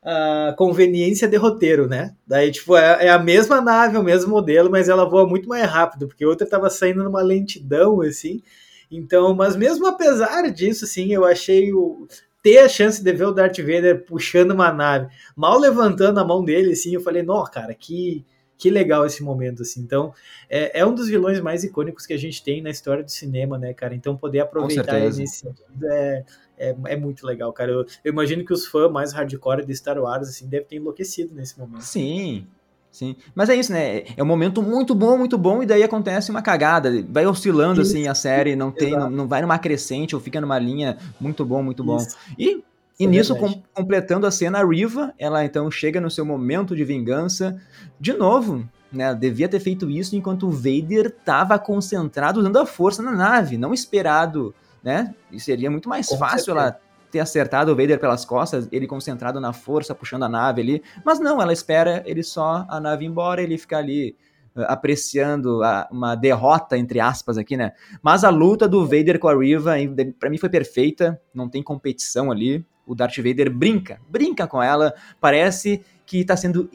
a 0.03 0.55
conveniência 0.57 1.27
de 1.27 1.35
roteiro, 1.37 1.87
né? 1.87 2.15
Daí, 2.25 2.51
tipo, 2.51 2.75
é, 2.75 3.07
é, 3.07 3.09
a 3.09 3.19
mesma 3.19 3.59
nave, 3.61 3.97
o 3.97 4.03
mesmo 4.03 4.31
modelo, 4.31 4.69
mas 4.69 4.89
ela 4.89 5.09
voa 5.09 5.27
muito 5.27 5.49
mais 5.49 5.69
rápido, 5.69 6.07
porque 6.07 6.23
a 6.23 6.27
outra 6.27 6.47
tava 6.47 6.69
saindo 6.69 7.03
numa 7.03 7.21
lentidão, 7.21 8.01
assim. 8.01 8.41
Então, 8.89 9.35
mas 9.35 9.55
mesmo 9.55 9.85
apesar 9.85 10.49
disso, 10.51 10.85
assim, 10.85 11.11
eu 11.11 11.25
achei 11.25 11.73
o 11.73 12.07
ter 12.41 12.59
a 12.59 12.69
chance 12.69 13.03
de 13.03 13.11
ver 13.11 13.25
o 13.25 13.33
Darth 13.33 13.57
Vader 13.57 14.05
puxando 14.05 14.51
uma 14.51 14.71
nave, 14.71 15.09
mal 15.35 15.59
levantando 15.59 16.19
a 16.19 16.25
mão 16.25 16.45
dele, 16.45 16.71
assim, 16.71 16.93
eu 16.93 17.01
falei, 17.01 17.21
não, 17.21 17.43
cara, 17.43 17.73
que 17.73 18.25
que 18.57 18.69
legal 18.69 19.05
esse 19.05 19.23
momento, 19.23 19.61
assim. 19.61 19.81
Então, 19.81 20.13
é, 20.49 20.79
é, 20.79 20.85
um 20.85 20.93
dos 20.93 21.07
vilões 21.07 21.39
mais 21.39 21.63
icônicos 21.63 22.05
que 22.05 22.13
a 22.13 22.17
gente 22.17 22.43
tem 22.43 22.61
na 22.61 22.69
história 22.69 23.03
do 23.03 23.11
cinema, 23.11 23.57
né, 23.57 23.73
cara? 23.73 23.93
Então, 23.93 24.17
poder 24.17 24.39
aproveitar 24.39 24.97
ele 24.97 25.15
nesse 25.15 25.39
sentido 25.39 25.85
é, 25.85 26.25
é, 26.57 26.75
é 26.85 26.95
muito 26.95 27.25
legal, 27.25 27.53
cara. 27.53 27.71
Eu, 27.71 27.85
eu, 28.03 28.11
imagino 28.11 28.43
que 28.43 28.51
os 28.51 28.65
fãs 28.65 28.91
mais 28.91 29.13
hardcore 29.13 29.65
de 29.65 29.75
Star 29.75 29.99
Wars, 29.99 30.27
assim, 30.27 30.47
devem 30.47 30.67
ter 30.67 30.75
enlouquecido 30.77 31.35
nesse 31.35 31.57
momento. 31.59 31.81
Sim, 31.81 32.47
sim. 32.91 33.15
Mas 33.35 33.49
é 33.49 33.55
isso, 33.55 33.71
né? 33.71 34.03
É 34.17 34.23
um 34.23 34.27
momento 34.27 34.63
muito 34.63 34.95
bom, 34.95 35.17
muito 35.17 35.37
bom, 35.37 35.61
e 35.61 35.65
daí 35.67 35.83
acontece 35.83 36.31
uma 36.31 36.41
cagada. 36.41 36.91
Vai 37.09 37.27
oscilando, 37.27 37.81
assim, 37.81 38.07
a 38.07 38.15
série, 38.15 38.55
não 38.55 38.71
tem, 38.71 38.91
não, 38.93 39.09
não, 39.09 39.27
vai 39.27 39.43
numa 39.43 39.59
crescente 39.59 40.15
ou 40.15 40.21
fica 40.21 40.41
numa 40.41 40.57
linha 40.57 40.97
muito 41.19 41.45
bom, 41.45 41.61
muito 41.61 41.83
bom. 41.83 41.97
Isso. 41.97 42.17
E 42.39 42.63
e 42.99 43.05
é 43.05 43.07
nisso, 43.07 43.35
com, 43.35 43.61
completando 43.73 44.25
a 44.25 44.31
cena, 44.31 44.59
a 44.59 44.65
Riva, 44.65 45.13
ela 45.19 45.45
então 45.45 45.69
chega 45.69 46.01
no 46.01 46.09
seu 46.09 46.25
momento 46.25 46.75
de 46.75 46.83
vingança. 46.83 47.61
De 47.99 48.13
novo, 48.13 48.67
né? 48.91 49.13
Devia 49.13 49.47
ter 49.47 49.59
feito 49.59 49.89
isso 49.89 50.15
enquanto 50.15 50.47
o 50.47 50.51
Vader 50.51 51.07
estava 51.07 51.59
concentrado 51.59 52.39
usando 52.39 52.57
a 52.57 52.65
força 52.65 53.03
na 53.03 53.11
nave, 53.11 53.57
não 53.57 53.73
esperado, 53.73 54.53
né? 54.83 55.13
E 55.31 55.39
seria 55.39 55.69
muito 55.69 55.87
mais 55.87 56.07
com 56.07 56.17
fácil 56.17 56.45
certeza. 56.45 56.59
ela 56.59 56.79
ter 57.11 57.19
acertado 57.19 57.71
o 57.71 57.75
Vader 57.75 57.99
pelas 57.99 58.25
costas, 58.25 58.67
ele 58.71 58.87
concentrado 58.87 59.39
na 59.39 59.53
força, 59.53 59.93
puxando 59.95 60.23
a 60.23 60.29
nave 60.29 60.61
ali. 60.61 60.83
Mas 61.05 61.19
não, 61.19 61.41
ela 61.41 61.53
espera 61.53 62.03
ele 62.05 62.23
só 62.23 62.65
a 62.67 62.79
nave 62.79 63.05
ir 63.05 63.07
embora, 63.07 63.41
ele 63.41 63.59
fica 63.59 63.77
ali 63.77 64.15
uh, 64.55 64.63
apreciando 64.63 65.63
a, 65.63 65.87
uma 65.91 66.15
derrota, 66.15 66.75
entre 66.77 66.99
aspas, 66.99 67.37
aqui, 67.37 67.55
né? 67.55 67.73
Mas 68.01 68.23
a 68.23 68.29
luta 68.29 68.67
do 68.67 68.83
Vader 68.85 69.19
com 69.19 69.27
a 69.27 69.37
Riva, 69.37 69.75
para 70.19 70.29
mim, 70.31 70.37
foi 70.37 70.49
perfeita, 70.49 71.21
não 71.31 71.47
tem 71.47 71.61
competição 71.61 72.31
ali 72.31 72.65
o 72.87 72.95
Darth 72.95 73.17
Vader 73.17 73.51
brinca, 73.51 73.99
brinca 74.09 74.47
com 74.47 74.63
ela, 74.63 74.95
parece 75.19 75.83
que 76.05 76.23
tá 76.23 76.37
sendo 76.37 76.69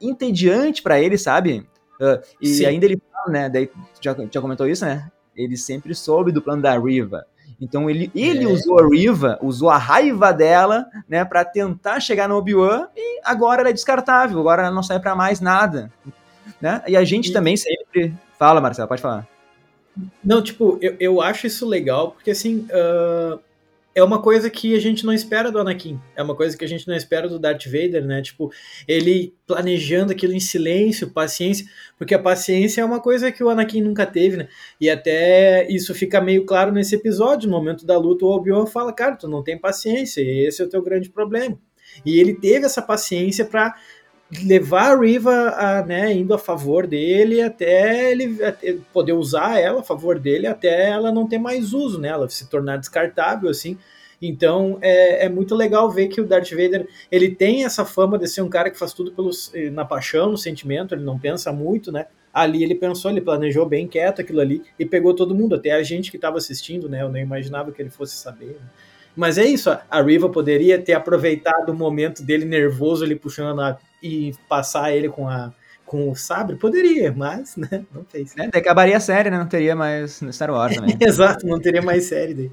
entediante 0.00 0.82
para 0.82 1.00
ele, 1.00 1.16
sabe? 1.16 1.64
Uh, 2.00 2.20
e 2.40 2.48
Sim. 2.48 2.66
ainda 2.66 2.84
ele 2.84 3.00
fala, 3.12 3.32
né? 3.32 3.48
Daí 3.48 3.70
já, 4.00 4.14
já 4.28 4.40
comentou 4.40 4.66
isso, 4.66 4.84
né? 4.84 5.08
Ele 5.36 5.56
sempre 5.56 5.94
soube 5.94 6.32
do 6.32 6.42
plano 6.42 6.60
da 6.60 6.76
Riva. 6.76 7.24
Então 7.60 7.88
ele, 7.88 8.10
ele 8.12 8.42
é. 8.42 8.48
usou 8.48 8.80
a 8.80 8.88
Riva, 8.88 9.38
usou 9.40 9.70
a 9.70 9.78
raiva 9.78 10.32
dela, 10.32 10.84
né, 11.08 11.24
para 11.24 11.44
tentar 11.44 12.00
chegar 12.00 12.28
no 12.28 12.34
Obi-Wan 12.34 12.88
e 12.96 13.20
agora 13.24 13.60
ela 13.60 13.70
é 13.70 13.72
descartável, 13.72 14.40
agora 14.40 14.62
ela 14.62 14.74
não 14.74 14.82
serve 14.82 15.00
para 15.00 15.14
mais 15.14 15.40
nada, 15.40 15.92
né? 16.60 16.82
E 16.88 16.96
a 16.96 17.04
gente 17.04 17.30
e... 17.30 17.32
também 17.32 17.56
sempre 17.56 18.12
fala, 18.36 18.60
Marcelo, 18.60 18.88
pode 18.88 19.00
falar. 19.00 19.28
Não, 20.24 20.42
tipo, 20.42 20.76
eu, 20.80 20.96
eu 20.98 21.20
acho 21.20 21.46
isso 21.46 21.64
legal 21.64 22.10
porque 22.10 22.32
assim, 22.32 22.66
uh 22.72 23.38
é 23.94 24.02
uma 24.02 24.20
coisa 24.22 24.48
que 24.48 24.74
a 24.74 24.80
gente 24.80 25.04
não 25.04 25.12
espera 25.12 25.50
do 25.50 25.58
Anakin. 25.58 26.00
É 26.16 26.22
uma 26.22 26.34
coisa 26.34 26.56
que 26.56 26.64
a 26.64 26.68
gente 26.68 26.88
não 26.88 26.94
espera 26.94 27.28
do 27.28 27.38
Darth 27.38 27.66
Vader, 27.66 28.04
né? 28.04 28.22
Tipo, 28.22 28.50
ele 28.88 29.34
planejando 29.46 30.12
aquilo 30.12 30.32
em 30.32 30.40
silêncio, 30.40 31.10
paciência, 31.10 31.66
porque 31.98 32.14
a 32.14 32.18
paciência 32.18 32.80
é 32.80 32.84
uma 32.84 33.00
coisa 33.00 33.30
que 33.30 33.44
o 33.44 33.50
Anakin 33.50 33.82
nunca 33.82 34.06
teve, 34.06 34.36
né? 34.38 34.48
E 34.80 34.88
até 34.88 35.70
isso 35.70 35.94
fica 35.94 36.20
meio 36.20 36.44
claro 36.46 36.72
nesse 36.72 36.94
episódio, 36.94 37.50
no 37.50 37.56
momento 37.56 37.84
da 37.84 37.98
luta, 37.98 38.24
o 38.24 38.30
Obi-Wan 38.30 38.66
fala, 38.66 38.92
cara, 38.92 39.16
tu 39.16 39.28
não 39.28 39.42
tem 39.42 39.58
paciência, 39.58 40.22
esse 40.22 40.62
é 40.62 40.64
o 40.64 40.68
teu 40.68 40.82
grande 40.82 41.10
problema. 41.10 41.58
E 42.06 42.18
ele 42.18 42.34
teve 42.34 42.64
essa 42.64 42.80
paciência 42.80 43.44
para 43.44 43.74
levar 44.40 44.92
a 44.92 45.00
Riva 45.00 45.50
a, 45.50 45.84
né, 45.84 46.12
indo 46.12 46.32
a 46.32 46.38
favor 46.38 46.86
dele 46.86 47.42
até 47.42 48.10
ele 48.10 48.38
poder 48.92 49.12
usar 49.12 49.58
ela 49.58 49.80
a 49.80 49.84
favor 49.84 50.18
dele 50.18 50.46
até 50.46 50.88
ela 50.90 51.12
não 51.12 51.28
ter 51.28 51.38
mais 51.38 51.72
uso, 51.74 52.00
né, 52.00 52.12
se 52.28 52.48
tornar 52.48 52.78
descartável 52.78 53.50
assim. 53.50 53.76
Então 54.20 54.78
é, 54.80 55.26
é 55.26 55.28
muito 55.28 55.54
legal 55.54 55.90
ver 55.90 56.08
que 56.08 56.20
o 56.20 56.26
Darth 56.26 56.50
Vader 56.50 56.88
ele 57.10 57.34
tem 57.34 57.64
essa 57.64 57.84
fama 57.84 58.18
de 58.18 58.28
ser 58.28 58.40
um 58.40 58.48
cara 58.48 58.70
que 58.70 58.78
faz 58.78 58.92
tudo 58.92 59.12
pelos, 59.12 59.52
eh, 59.54 59.68
na 59.68 59.84
paixão, 59.84 60.30
no 60.30 60.38
sentimento, 60.38 60.94
ele 60.94 61.02
não 61.02 61.18
pensa 61.18 61.52
muito, 61.52 61.90
né? 61.90 62.06
Ali 62.32 62.62
ele 62.62 62.76
pensou, 62.76 63.10
ele 63.10 63.20
planejou 63.20 63.66
bem 63.66 63.86
quieto 63.86 64.20
aquilo 64.20 64.40
ali 64.40 64.62
e 64.78 64.86
pegou 64.86 65.12
todo 65.12 65.34
mundo, 65.34 65.56
até 65.56 65.72
a 65.72 65.82
gente 65.82 66.10
que 66.10 66.16
estava 66.16 66.38
assistindo, 66.38 66.88
né? 66.88 67.02
Eu 67.02 67.08
nem 67.08 67.22
imaginava 67.22 67.72
que 67.72 67.82
ele 67.82 67.90
fosse 67.90 68.16
saber. 68.16 68.46
Né? 68.46 68.68
Mas 69.16 69.38
é 69.38 69.44
isso, 69.44 69.70
a 69.90 70.02
Riva 70.02 70.28
poderia 70.28 70.80
ter 70.80 70.94
aproveitado 70.94 71.70
o 71.70 71.74
momento 71.74 72.22
dele 72.22 72.44
nervoso, 72.44 73.04
ele 73.04 73.16
puxando 73.16 73.60
a, 73.60 73.78
e 74.02 74.32
passar 74.48 74.92
ele 74.92 75.08
com 75.08 75.28
a 75.28 75.52
com 75.92 76.10
o 76.10 76.16
sabre? 76.16 76.56
Poderia, 76.56 77.12
mas 77.14 77.54
né, 77.54 77.84
não 77.94 78.02
fez. 78.02 78.34
É, 78.38 78.46
acabaria 78.58 78.96
a 78.96 79.00
série, 79.00 79.28
né? 79.28 79.36
Não 79.36 79.46
teria 79.46 79.76
mais 79.76 80.22
Star 80.30 80.50
Wars 80.50 80.74
também. 80.74 80.96
Exato, 80.98 81.46
não 81.46 81.60
teria 81.60 81.82
mais 81.82 82.04
série 82.04 82.32
daí. 82.32 82.50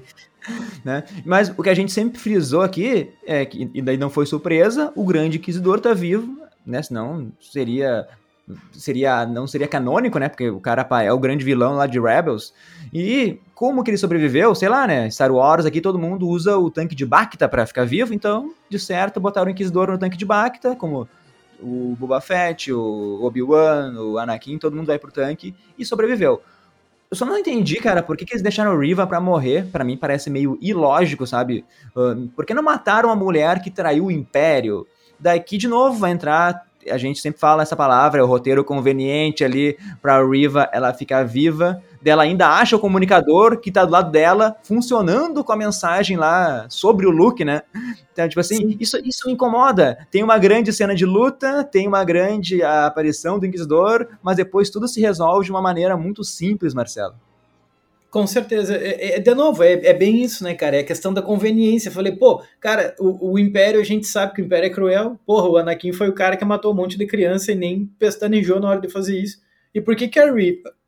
Né? 0.84 1.04
Mas 1.24 1.48
o 1.48 1.62
que 1.62 1.70
a 1.70 1.74
gente 1.74 1.90
sempre 1.90 2.20
frisou 2.20 2.60
aqui, 2.60 3.10
é 3.26 3.46
que, 3.46 3.70
e 3.72 3.80
daí 3.80 3.96
não 3.96 4.10
foi 4.10 4.26
surpresa, 4.26 4.92
o 4.94 5.06
grande 5.06 5.38
inquisidor 5.38 5.80
tá 5.80 5.94
vivo, 5.94 6.38
né? 6.66 6.82
Senão 6.82 7.32
seria 7.40 8.06
seria 8.72 9.26
não 9.26 9.46
seria 9.46 9.68
canônico, 9.68 10.18
né? 10.18 10.28
Porque 10.28 10.48
o 10.50 10.60
cara 10.60 10.86
é 11.02 11.12
o 11.12 11.18
grande 11.18 11.44
vilão 11.44 11.74
lá 11.74 11.86
de 11.86 12.00
Rebels. 12.00 12.52
E 12.92 13.38
como 13.54 13.82
que 13.82 13.90
ele 13.90 13.98
sobreviveu? 13.98 14.54
Sei 14.54 14.68
lá, 14.68 14.86
né? 14.86 15.10
Star 15.10 15.32
Wars 15.32 15.66
aqui 15.66 15.80
todo 15.80 15.98
mundo 15.98 16.28
usa 16.28 16.56
o 16.56 16.70
tanque 16.70 16.94
de 16.94 17.04
Bacta 17.06 17.48
para 17.48 17.66
ficar 17.66 17.84
vivo, 17.84 18.14
então, 18.14 18.52
de 18.68 18.78
certo, 18.78 19.20
botaram 19.20 19.48
o 19.48 19.50
Inquisidor 19.50 19.90
no 19.90 19.98
tanque 19.98 20.16
de 20.16 20.24
Bacta, 20.24 20.74
como 20.74 21.08
o 21.62 21.94
Boba 21.98 22.20
Fett, 22.20 22.72
o 22.72 23.20
Obi-Wan, 23.22 23.94
o 23.98 24.18
Anakin, 24.18 24.58
todo 24.58 24.74
mundo 24.74 24.86
vai 24.86 24.98
pro 24.98 25.12
tanque 25.12 25.54
e 25.78 25.84
sobreviveu. 25.84 26.40
Eu 27.10 27.16
só 27.16 27.26
não 27.26 27.36
entendi, 27.36 27.76
cara, 27.76 28.04
por 28.04 28.16
que, 28.16 28.24
que 28.24 28.32
eles 28.32 28.42
deixaram 28.42 28.72
o 28.72 28.78
Riva 28.78 29.04
pra 29.04 29.20
morrer. 29.20 29.66
Para 29.66 29.82
mim 29.82 29.96
parece 29.96 30.30
meio 30.30 30.56
ilógico, 30.60 31.26
sabe? 31.26 31.64
Uh, 31.94 32.28
por 32.28 32.46
que 32.46 32.54
não 32.54 32.62
mataram 32.62 33.10
a 33.10 33.16
mulher 33.16 33.60
que 33.60 33.70
traiu 33.70 34.06
o 34.06 34.10
Império? 34.12 34.86
Daqui, 35.18 35.58
de 35.58 35.66
novo, 35.66 35.98
vai 35.98 36.12
entrar 36.12 36.64
a 36.88 36.96
gente 36.96 37.20
sempre 37.20 37.40
fala 37.40 37.62
essa 37.62 37.76
palavra, 37.76 38.20
é 38.20 38.22
o 38.22 38.26
roteiro 38.26 38.64
conveniente 38.64 39.44
ali 39.44 39.76
para 40.00 40.24
Riva 40.24 40.68
ela 40.72 40.92
ficar 40.92 41.24
viva. 41.24 41.82
Dela 42.00 42.22
ainda 42.22 42.48
acha 42.48 42.76
o 42.76 42.80
comunicador 42.80 43.58
que 43.58 43.70
tá 43.70 43.84
do 43.84 43.92
lado 43.92 44.10
dela, 44.10 44.56
funcionando 44.62 45.44
com 45.44 45.52
a 45.52 45.56
mensagem 45.56 46.16
lá 46.16 46.66
sobre 46.70 47.06
o 47.06 47.10
Luke, 47.10 47.44
né? 47.44 47.62
Então, 48.12 48.26
tipo 48.26 48.40
assim, 48.40 48.76
isso, 48.80 48.98
isso 49.04 49.28
incomoda. 49.28 49.98
Tem 50.10 50.22
uma 50.22 50.38
grande 50.38 50.72
cena 50.72 50.94
de 50.94 51.04
luta, 51.04 51.62
tem 51.62 51.86
uma 51.86 52.02
grande 52.02 52.62
aparição 52.62 53.38
do 53.38 53.44
Inquisidor, 53.44 54.06
mas 54.22 54.36
depois 54.36 54.70
tudo 54.70 54.88
se 54.88 55.00
resolve 55.00 55.44
de 55.44 55.50
uma 55.50 55.60
maneira 55.60 55.96
muito 55.96 56.24
simples, 56.24 56.72
Marcelo. 56.72 57.14
Com 58.10 58.26
certeza. 58.26 58.76
É, 58.76 59.16
é, 59.16 59.18
de 59.20 59.34
novo, 59.34 59.62
é, 59.62 59.72
é, 59.72 59.94
bem 59.94 60.22
isso, 60.22 60.42
né, 60.42 60.52
cara? 60.54 60.76
É 60.76 60.80
a 60.80 60.84
questão 60.84 61.14
da 61.14 61.22
conveniência. 61.22 61.88
Eu 61.88 61.92
falei, 61.92 62.12
pô, 62.12 62.42
cara, 62.58 62.94
o, 62.98 63.32
o, 63.32 63.38
Império, 63.38 63.80
a 63.80 63.84
gente 63.84 64.06
sabe 64.06 64.34
que 64.34 64.42
o 64.42 64.44
Império 64.44 64.66
é 64.66 64.70
cruel. 64.70 65.18
Porra, 65.24 65.48
o 65.48 65.56
Anakin 65.56 65.92
foi 65.92 66.08
o 66.08 66.12
cara 66.14 66.36
que 66.36 66.44
matou 66.44 66.72
um 66.72 66.76
monte 66.76 66.98
de 66.98 67.06
criança 67.06 67.52
e 67.52 67.54
nem 67.54 67.86
pestanejou 67.98 68.58
na 68.58 68.68
hora 68.68 68.80
de 68.80 68.88
fazer 68.88 69.16
isso. 69.16 69.40
E 69.72 69.80
por 69.80 69.94
que 69.94 70.08
que 70.08 70.18
a? 70.18 70.26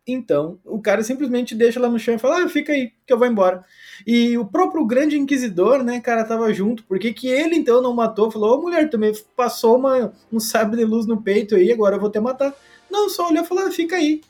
Então, 0.04 0.58
o 0.64 0.80
cara 0.82 1.04
simplesmente 1.04 1.54
deixa 1.54 1.78
lá 1.78 1.88
no 1.88 1.98
chão 1.98 2.16
e 2.16 2.18
fala, 2.18 2.42
ah, 2.42 2.48
fica 2.48 2.72
aí, 2.72 2.90
que 3.06 3.12
eu 3.12 3.18
vou 3.18 3.26
embora. 3.26 3.64
E 4.04 4.36
o 4.36 4.44
próprio 4.44 4.84
grande 4.84 5.16
inquisidor, 5.16 5.84
né, 5.84 6.00
cara, 6.00 6.24
tava 6.24 6.52
junto. 6.52 6.82
Por 6.84 6.98
que 6.98 7.12
que 7.12 7.28
ele, 7.28 7.54
então, 7.54 7.80
não 7.80 7.94
matou? 7.94 8.28
Falou, 8.28 8.58
ô, 8.58 8.62
mulher, 8.62 8.90
também 8.90 9.12
passou 9.36 9.76
uma, 9.76 10.12
um 10.32 10.40
sabre 10.40 10.78
de 10.78 10.84
luz 10.84 11.06
no 11.06 11.22
peito 11.22 11.54
aí, 11.54 11.70
agora 11.70 11.96
eu 11.96 12.00
vou 12.00 12.10
te 12.10 12.18
matar. 12.18 12.52
Não, 12.90 13.08
só 13.08 13.28
olhou 13.28 13.44
e 13.44 13.46
falou, 13.46 13.64
ah, 13.64 13.70
fica 13.70 13.94
aí. 13.94 14.20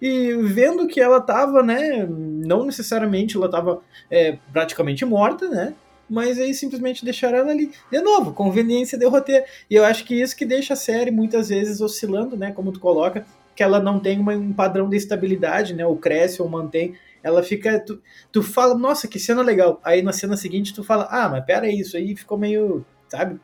E 0.00 0.32
vendo 0.32 0.86
que 0.86 1.00
ela 1.00 1.20
tava, 1.20 1.62
né? 1.62 2.06
Não 2.08 2.64
necessariamente 2.64 3.36
ela 3.36 3.50
tava 3.50 3.82
é, 4.10 4.38
praticamente 4.52 5.04
morta, 5.04 5.48
né? 5.48 5.74
Mas 6.08 6.38
aí 6.38 6.54
simplesmente 6.54 7.04
deixaram 7.04 7.38
ela 7.38 7.50
ali. 7.50 7.70
De 7.90 8.00
novo, 8.00 8.32
conveniência 8.32 8.98
de 8.98 9.06
roteiro. 9.06 9.44
E 9.68 9.74
eu 9.76 9.84
acho 9.84 10.04
que 10.04 10.20
isso 10.20 10.36
que 10.36 10.44
deixa 10.44 10.72
a 10.72 10.76
série 10.76 11.10
muitas 11.10 11.50
vezes 11.50 11.80
oscilando, 11.80 12.36
né? 12.36 12.50
Como 12.50 12.72
tu 12.72 12.80
coloca, 12.80 13.24
que 13.54 13.62
ela 13.62 13.78
não 13.78 14.00
tem 14.00 14.18
uma, 14.18 14.32
um 14.32 14.52
padrão 14.52 14.88
de 14.88 14.96
estabilidade, 14.96 15.74
né? 15.74 15.86
Ou 15.86 15.96
cresce 15.96 16.40
ou 16.40 16.48
mantém. 16.48 16.94
Ela 17.22 17.42
fica. 17.42 17.78
Tu, 17.78 18.00
tu 18.32 18.42
fala, 18.42 18.74
nossa, 18.76 19.06
que 19.06 19.18
cena 19.18 19.42
legal. 19.42 19.80
Aí 19.84 20.02
na 20.02 20.12
cena 20.12 20.36
seguinte 20.36 20.74
tu 20.74 20.82
fala, 20.82 21.06
ah, 21.10 21.28
mas 21.28 21.44
pera 21.44 21.68
isso 21.68 21.96
aí 21.96 22.16
ficou 22.16 22.38
meio. 22.38 22.84
Sabe? 23.08 23.38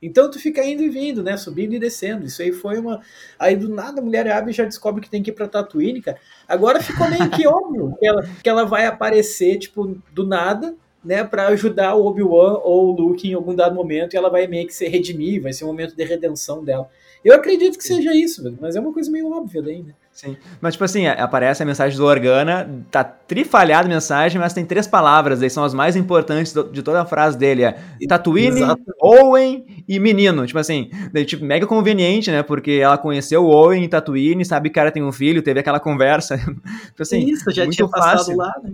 Então 0.00 0.30
tu 0.30 0.38
fica 0.38 0.64
indo 0.64 0.82
e 0.82 0.88
vindo, 0.88 1.22
né? 1.22 1.36
Subindo 1.36 1.74
e 1.74 1.78
descendo. 1.78 2.26
Isso 2.26 2.42
aí 2.42 2.52
foi 2.52 2.78
uma. 2.78 3.00
Aí 3.38 3.56
do 3.56 3.68
nada 3.68 4.00
a 4.00 4.04
mulher 4.04 4.28
abre 4.28 4.50
e 4.50 4.54
já 4.54 4.64
descobre 4.64 5.00
que 5.00 5.10
tem 5.10 5.22
que 5.22 5.30
ir 5.30 5.34
pra 5.34 5.48
Tatooine, 5.48 6.02
cara. 6.02 6.18
Agora 6.46 6.82
ficou 6.82 7.08
meio 7.08 7.28
que 7.30 7.46
óbvio 7.46 7.96
que 8.00 8.06
ela, 8.06 8.28
que 8.42 8.48
ela 8.48 8.64
vai 8.64 8.86
aparecer, 8.86 9.58
tipo, 9.58 9.96
do 10.12 10.26
nada, 10.26 10.74
né? 11.04 11.24
Pra 11.24 11.48
ajudar 11.48 11.94
o 11.94 12.06
Obi-Wan 12.06 12.60
ou 12.62 12.88
o 12.88 12.92
Luke 12.92 13.28
em 13.28 13.34
algum 13.34 13.54
dado 13.54 13.74
momento 13.74 14.14
e 14.14 14.16
ela 14.16 14.28
vai 14.28 14.46
meio 14.46 14.66
que 14.66 14.74
se 14.74 14.86
redimir, 14.86 15.42
vai 15.42 15.52
ser 15.52 15.64
um 15.64 15.68
momento 15.68 15.96
de 15.96 16.04
redenção 16.04 16.62
dela. 16.64 16.88
Eu 17.24 17.34
acredito 17.34 17.78
que 17.78 17.84
seja 17.84 18.14
isso, 18.14 18.56
mas 18.60 18.76
é 18.76 18.80
uma 18.80 18.92
coisa 18.92 19.10
meio 19.10 19.30
óbvia 19.30 19.62
daí, 19.62 19.82
né? 19.82 19.94
Sim. 20.16 20.34
Mas, 20.62 20.72
tipo 20.72 20.84
assim, 20.84 21.06
aparece 21.06 21.62
a 21.62 21.66
mensagem 21.66 21.98
do 21.98 22.06
Organa, 22.06 22.66
tá 22.90 23.04
trifalhada 23.04 23.86
a 23.86 23.88
mensagem, 23.88 24.40
mas 24.40 24.54
tem 24.54 24.64
três 24.64 24.86
palavras, 24.86 25.42
aí 25.42 25.50
são 25.50 25.62
as 25.62 25.74
mais 25.74 25.94
importantes 25.94 26.54
de 26.72 26.82
toda 26.82 27.02
a 27.02 27.04
frase 27.04 27.36
dele: 27.36 27.64
é 27.64 27.76
Tatooine. 28.08 28.62
Owen 28.98 29.84
e 29.86 30.00
menino. 30.00 30.46
Tipo 30.46 30.58
assim, 30.58 30.88
daí, 31.12 31.26
tipo, 31.26 31.44
mega 31.44 31.66
conveniente, 31.66 32.30
né? 32.30 32.42
Porque 32.42 32.72
ela 32.82 32.96
conheceu 32.96 33.44
o 33.44 33.50
Owen 33.50 33.84
em 33.84 33.88
Tatooine, 33.90 34.42
sabe 34.42 34.70
que 34.70 34.72
o 34.72 34.74
cara 34.74 34.90
tem 34.90 35.02
um 35.02 35.12
filho, 35.12 35.42
teve 35.42 35.60
aquela 35.60 35.78
conversa. 35.78 36.38
tipo 36.38 37.02
assim, 37.02 37.18
Isso, 37.18 37.50
já 37.50 37.68
tinha 37.68 37.86
passado 37.86 38.18
fácil. 38.18 38.36
lá, 38.38 38.54
né? 38.64 38.72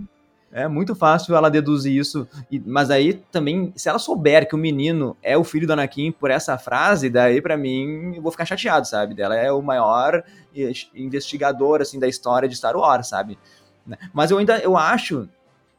É 0.53 0.67
muito 0.67 0.93
fácil 0.93 1.35
ela 1.35 1.49
deduzir 1.49 1.97
isso. 1.97 2.27
E, 2.51 2.59
mas 2.59 2.91
aí 2.91 3.13
também, 3.31 3.73
se 3.75 3.89
ela 3.89 3.97
souber 3.97 4.47
que 4.47 4.53
o 4.53 4.57
menino 4.57 5.17
é 5.23 5.35
o 5.35 5.43
filho 5.43 5.65
do 5.65 5.73
Anakin 5.73 6.11
por 6.11 6.29
essa 6.29 6.57
frase, 6.59 7.09
daí 7.09 7.41
para 7.41 7.57
mim 7.57 8.13
eu 8.15 8.21
vou 8.21 8.31
ficar 8.31 8.45
chateado, 8.45 8.87
sabe? 8.87 9.19
Ela 9.19 9.35
é 9.35 9.51
o 9.51 9.63
maior 9.63 10.23
investigador 10.93 11.81
assim 11.81 11.99
da 11.99 12.07
história 12.07 12.47
de 12.47 12.55
Star 12.55 12.75
Wars, 12.77 13.07
sabe? 13.07 13.37
Mas 14.13 14.29
eu 14.29 14.37
ainda 14.37 14.59
eu 14.59 14.77
acho 14.77 15.27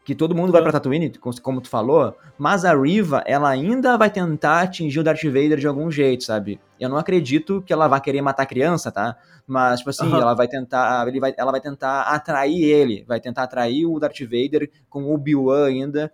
que 0.04 0.14
todo 0.14 0.34
mundo 0.34 0.52
vai 0.52 0.60
pra 0.60 0.70
Tatooine, 0.70 1.10
como 1.42 1.62
tu 1.62 1.68
falou, 1.68 2.14
mas 2.36 2.66
a 2.66 2.74
Riva, 2.78 3.24
ela 3.26 3.48
ainda 3.48 3.96
vai 3.96 4.10
tentar 4.10 4.60
atingir 4.60 5.00
o 5.00 5.02
Darth 5.02 5.24
Vader 5.24 5.56
de 5.56 5.66
algum 5.66 5.90
jeito, 5.90 6.24
sabe? 6.24 6.60
Eu 6.78 6.90
não 6.90 6.98
acredito 6.98 7.62
que 7.62 7.72
ela 7.72 7.88
vai 7.88 7.98
querer 8.02 8.20
matar 8.20 8.42
a 8.42 8.46
criança, 8.46 8.92
tá? 8.92 9.16
Mas, 9.46 9.78
tipo 9.78 9.88
assim, 9.88 10.06
uhum. 10.06 10.20
ela 10.20 10.34
vai 10.34 10.46
tentar, 10.46 11.08
ele 11.08 11.18
vai, 11.18 11.32
ela 11.38 11.50
vai 11.50 11.60
tentar 11.60 12.02
atrair 12.02 12.62
ele, 12.62 13.02
vai 13.08 13.18
tentar 13.18 13.44
atrair 13.44 13.86
o 13.86 13.98
Darth 13.98 14.20
Vader 14.20 14.70
com 14.90 15.04
o 15.04 15.14
Obi-Wan 15.14 15.66
ainda, 15.66 16.12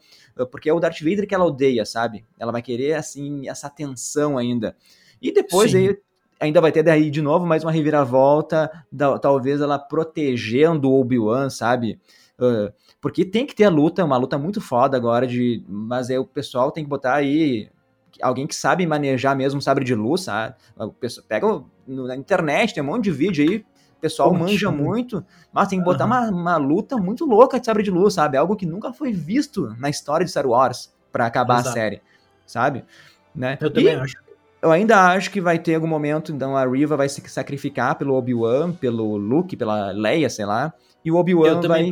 porque 0.52 0.70
é 0.70 0.72
o 0.72 0.78
Darth 0.78 1.00
Vader 1.00 1.26
que 1.26 1.34
ela 1.34 1.44
odeia, 1.44 1.84
sabe? 1.84 2.24
Ela 2.38 2.52
vai 2.52 2.62
querer, 2.62 2.94
assim, 2.94 3.48
essa 3.48 3.68
tensão 3.68 4.38
ainda. 4.38 4.76
E 5.20 5.32
depois 5.32 5.74
aí, 5.74 5.98
ainda 6.38 6.60
vai 6.60 6.70
ter 6.70 6.84
daí 6.84 7.10
de 7.10 7.20
novo 7.20 7.44
mais 7.44 7.64
uma 7.64 7.72
reviravolta, 7.72 8.70
da, 8.90 9.18
talvez 9.18 9.60
ela 9.60 9.80
protegendo 9.80 10.90
o 10.90 11.00
Obi-Wan, 11.00 11.50
sabe? 11.50 12.00
Uh, 12.40 12.72
porque 13.00 13.24
tem 13.24 13.46
que 13.46 13.54
ter 13.54 13.64
a 13.64 13.70
luta, 13.70 14.04
uma 14.04 14.16
luta 14.16 14.38
muito 14.38 14.60
foda 14.60 14.96
agora, 14.96 15.26
de, 15.26 15.62
mas 15.68 16.10
aí 16.10 16.18
o 16.18 16.24
pessoal 16.24 16.70
tem 16.70 16.84
que 16.84 16.90
botar 16.90 17.14
aí 17.14 17.68
alguém 18.22 18.46
que 18.46 18.54
sabe 18.54 18.86
manejar 18.86 19.36
mesmo 19.36 19.60
sabre 19.60 19.84
de 19.84 19.94
luz, 19.94 20.22
sabe? 20.22 20.54
Pega 21.28 21.62
na 21.86 22.16
internet, 22.16 22.74
tem 22.74 22.82
um 22.82 22.86
monte 22.86 23.04
de 23.04 23.10
vídeo 23.10 23.48
aí, 23.48 23.58
o 23.58 24.00
pessoal 24.00 24.32
manja 24.32 24.70
muito, 24.70 25.24
mas 25.52 25.68
tem 25.68 25.78
que 25.78 25.84
botar 25.84 26.04
uhum. 26.04 26.10
uma, 26.10 26.30
uma 26.30 26.56
luta 26.56 26.96
muito 26.96 27.24
louca 27.24 27.60
de 27.60 27.66
sabre 27.66 27.82
de 27.82 27.90
luz, 27.90 28.14
sabe? 28.14 28.36
Algo 28.36 28.56
que 28.56 28.66
nunca 28.66 28.92
foi 28.92 29.12
visto 29.12 29.74
na 29.78 29.90
história 29.90 30.24
de 30.24 30.30
Star 30.30 30.46
Wars 30.46 30.92
para 31.12 31.26
acabar 31.26 31.60
Exato. 31.60 31.68
a 31.68 31.72
série, 31.72 32.02
sabe? 32.46 32.84
Né? 33.34 33.58
Eu 33.60 33.70
também 33.70 33.92
e 33.92 33.96
acho. 33.96 34.29
Eu 34.62 34.70
ainda 34.70 35.12
acho 35.12 35.30
que 35.30 35.40
vai 35.40 35.58
ter 35.58 35.74
algum 35.74 35.86
momento, 35.86 36.32
então 36.32 36.56
a 36.56 36.66
Riva 36.66 36.96
vai 36.96 37.08
se 37.08 37.22
sacrificar 37.28 37.96
pelo 37.96 38.14
Obi-Wan, 38.14 38.72
pelo 38.72 39.16
Luke, 39.16 39.56
pela 39.56 39.90
Leia, 39.90 40.28
sei 40.28 40.44
lá, 40.44 40.72
e 41.04 41.10
o 41.10 41.16
Obi-Wan 41.16 41.60
vai 41.62 41.88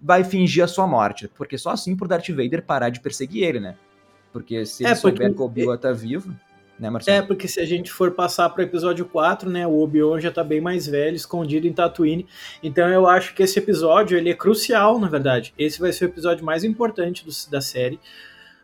vai 0.00 0.22
fingir 0.22 0.62
a 0.62 0.68
sua 0.68 0.86
morte. 0.86 1.28
Porque 1.36 1.58
só 1.58 1.70
assim 1.70 1.96
pro 1.96 2.08
Darth 2.08 2.28
Vader 2.28 2.62
parar 2.62 2.90
de 2.90 3.00
perseguir 3.00 3.44
ele, 3.44 3.60
né? 3.60 3.74
Porque 4.32 4.64
se 4.66 4.84
ele 4.84 4.92
é, 4.92 4.94
porque... 4.94 5.16
souber 5.16 5.34
que 5.34 5.40
o 5.40 5.44
Obi-Wan 5.44 5.76
tá 5.78 5.92
vivo, 5.92 6.34
né, 6.78 6.90
Marcelo? 6.90 7.16
É, 7.16 7.22
porque 7.22 7.48
se 7.48 7.58
a 7.58 7.64
gente 7.64 7.90
for 7.90 8.10
passar 8.12 8.50
pro 8.50 8.62
episódio 8.62 9.04
4, 9.06 9.48
né, 9.48 9.66
o 9.66 9.80
Obi-Wan 9.80 10.20
já 10.20 10.30
tá 10.30 10.44
bem 10.44 10.60
mais 10.60 10.86
velho, 10.86 11.16
escondido 11.16 11.66
em 11.66 11.72
Tatooine. 11.72 12.26
Então 12.62 12.88
eu 12.88 13.06
acho 13.06 13.34
que 13.34 13.42
esse 13.42 13.58
episódio, 13.58 14.16
ele 14.16 14.30
é 14.30 14.34
crucial, 14.34 14.98
na 14.98 15.08
verdade. 15.08 15.54
Esse 15.58 15.80
vai 15.80 15.92
ser 15.92 16.04
o 16.04 16.08
episódio 16.08 16.44
mais 16.44 16.64
importante 16.64 17.24
do, 17.24 17.32
da 17.50 17.60
série. 17.60 17.98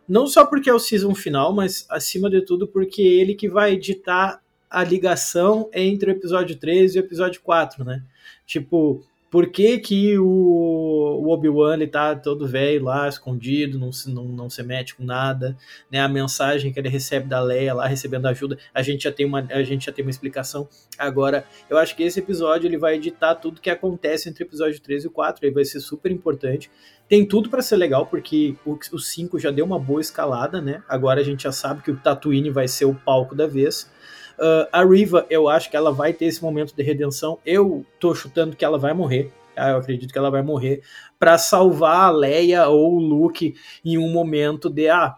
Não 0.09 0.27
só 0.27 0.45
porque 0.45 0.69
é 0.69 0.75
o 0.75 0.79
season 0.79 1.15
final, 1.15 1.53
mas 1.53 1.87
acima 1.89 2.29
de 2.29 2.43
tudo 2.43 2.67
porque 2.67 3.03
é 3.03 3.07
ele 3.07 3.35
que 3.35 3.49
vai 3.49 3.73
editar 3.73 4.43
a 4.69 4.83
ligação 4.83 5.69
entre 5.73 6.11
o 6.11 6.15
episódio 6.15 6.57
3 6.57 6.95
e 6.95 6.99
o 6.99 7.01
episódio 7.01 7.41
4, 7.43 7.85
né? 7.85 8.03
Tipo, 8.47 9.05
por 9.33 9.47
que, 9.47 9.79
que 9.79 10.19
o, 10.19 10.27
o 10.27 11.31
Obi-Wan 11.31 11.87
tá 11.87 12.15
todo 12.15 12.47
velho 12.47 12.85
lá, 12.85 13.09
escondido, 13.09 13.79
não 13.79 13.91
se, 13.91 14.11
não, 14.11 14.25
não 14.25 14.51
se 14.51 14.63
mete 14.63 14.95
com 14.95 15.03
nada, 15.03 15.57
né? 15.91 16.01
A 16.01 16.07
mensagem 16.07 16.71
que 16.71 16.79
ele 16.79 16.91
recebe 16.91 17.27
da 17.27 17.41
Leia 17.41 17.73
lá, 17.73 17.87
recebendo 17.87 18.27
ajuda, 18.27 18.59
a 18.75 18.83
gente 18.83 19.05
já 19.05 19.11
tem 19.11 19.25
uma, 19.25 19.41
a 19.51 19.63
gente 19.63 19.87
já 19.87 19.93
tem 19.93 20.05
uma 20.05 20.11
explicação. 20.11 20.69
Agora, 20.99 21.47
eu 21.71 21.79
acho 21.79 21.97
que 21.97 22.03
esse 22.03 22.21
episódio 22.21 22.69
ele 22.69 22.77
vai 22.77 22.97
editar 22.97 23.35
tudo 23.37 23.63
que 23.63 23.71
acontece 23.71 24.29
entre 24.29 24.45
o 24.45 24.47
episódio 24.47 24.79
3 24.79 25.05
e 25.05 25.07
o 25.07 25.11
4, 25.11 25.47
ele 25.47 25.55
vai 25.55 25.65
ser 25.65 25.81
super 25.81 26.13
importante. 26.13 26.71
Tem 27.09 27.25
tudo 27.25 27.49
para 27.49 27.63
ser 27.63 27.77
legal, 27.77 28.05
porque 28.05 28.55
o, 28.67 28.79
o 28.93 28.99
5 28.99 29.39
já 29.39 29.51
deu 29.51 29.65
uma 29.65 29.79
boa 29.79 30.03
escalada, 30.03 30.61
né? 30.61 30.83
Agora 30.87 31.23
a 31.23 31.25
gente 31.25 31.45
já 31.45 31.53
sabe 31.53 31.83
que 31.83 31.91
o 31.91 31.97
Tatooine 31.97 32.51
vai 32.51 32.69
ser 32.69 32.85
o 32.85 32.95
palco 32.95 33.35
da 33.35 33.47
vez. 33.47 33.91
Uh, 34.39 34.67
a 34.73 34.85
Riva, 34.85 35.27
eu 35.31 35.49
acho 35.49 35.71
que 35.71 35.77
ela 35.77 35.93
vai 35.93 36.13
ter 36.13 36.27
esse 36.27 36.43
momento 36.43 36.75
de 36.75 36.83
redenção. 36.83 37.39
Eu 37.45 37.85
tô 37.99 38.15
chutando 38.15 38.57
que 38.57 38.65
ela 38.65 38.79
vai 38.79 38.93
morrer. 38.93 39.33
Ah, 39.57 39.71
eu 39.71 39.77
acredito 39.77 40.13
que 40.13 40.19
ela 40.19 40.31
vai 40.31 40.43
morrer 40.43 40.83
para 41.19 41.37
salvar 41.37 42.09
a 42.09 42.11
Leia 42.11 42.69
ou 42.69 42.95
o 42.95 42.99
Luke 42.99 43.55
em 43.85 43.99
um 43.99 44.11
momento 44.11 44.71
de 44.71 44.89
ah, 44.89 45.15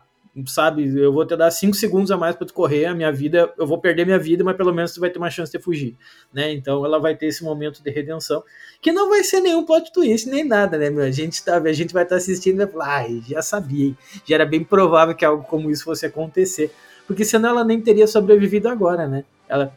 sabe, 0.47 0.93
eu 0.99 1.13
vou 1.13 1.25
te 1.25 1.37
dar 1.37 1.51
cinco 1.51 1.77
segundos 1.77 2.11
a 2.11 2.17
mais 2.17 2.35
para 2.35 2.47
tu 2.47 2.53
correr, 2.53 2.87
a 2.87 2.95
minha 2.95 3.13
vida, 3.13 3.53
eu 3.57 3.67
vou 3.67 3.79
perder 3.79 4.05
minha 4.05 4.19
vida, 4.19 4.43
mas 4.43 4.57
pelo 4.57 4.75
menos 4.75 4.93
tu 4.93 5.01
vai 5.01 5.09
ter 5.09 5.19
uma 5.19 5.31
chance 5.31 5.53
de 5.53 5.63
fugir, 5.63 5.97
né? 6.33 6.53
Então 6.53 6.85
ela 6.85 6.99
vai 6.99 7.17
ter 7.17 7.27
esse 7.27 7.45
momento 7.45 7.83
de 7.83 7.91
redenção, 7.91 8.43
que 8.81 8.91
não 8.91 9.09
vai 9.09 9.23
ser 9.23 9.41
nenhum 9.41 9.65
plot 9.65 9.93
twist 9.93 10.29
nem 10.29 10.43
nada, 10.43 10.77
né, 10.77 10.91
meu? 10.91 11.05
A 11.05 11.11
gente 11.11 11.45
tá, 11.45 11.59
a 11.59 11.73
gente 11.73 11.95
vai 11.95 12.03
estar 12.03 12.17
tá 12.17 12.19
assistindo 12.19 12.55
e 12.55 12.65
vai 12.65 12.67
falar, 12.67 13.05
ah, 13.05 13.21
já 13.29 13.43
sabia, 13.43 13.95
já 14.27 14.35
era 14.35 14.45
bem 14.45 14.65
provável 14.65 15.15
que 15.15 15.25
algo 15.25 15.45
como 15.45 15.71
isso 15.71 15.85
fosse 15.85 16.05
acontecer 16.05 16.73
porque 17.07 17.25
senão 17.25 17.51
ela 17.51 17.65
nem 17.65 17.81
teria 17.81 18.07
sobrevivido 18.07 18.69
agora, 18.69 19.07
né? 19.07 19.25
Ela, 19.49 19.75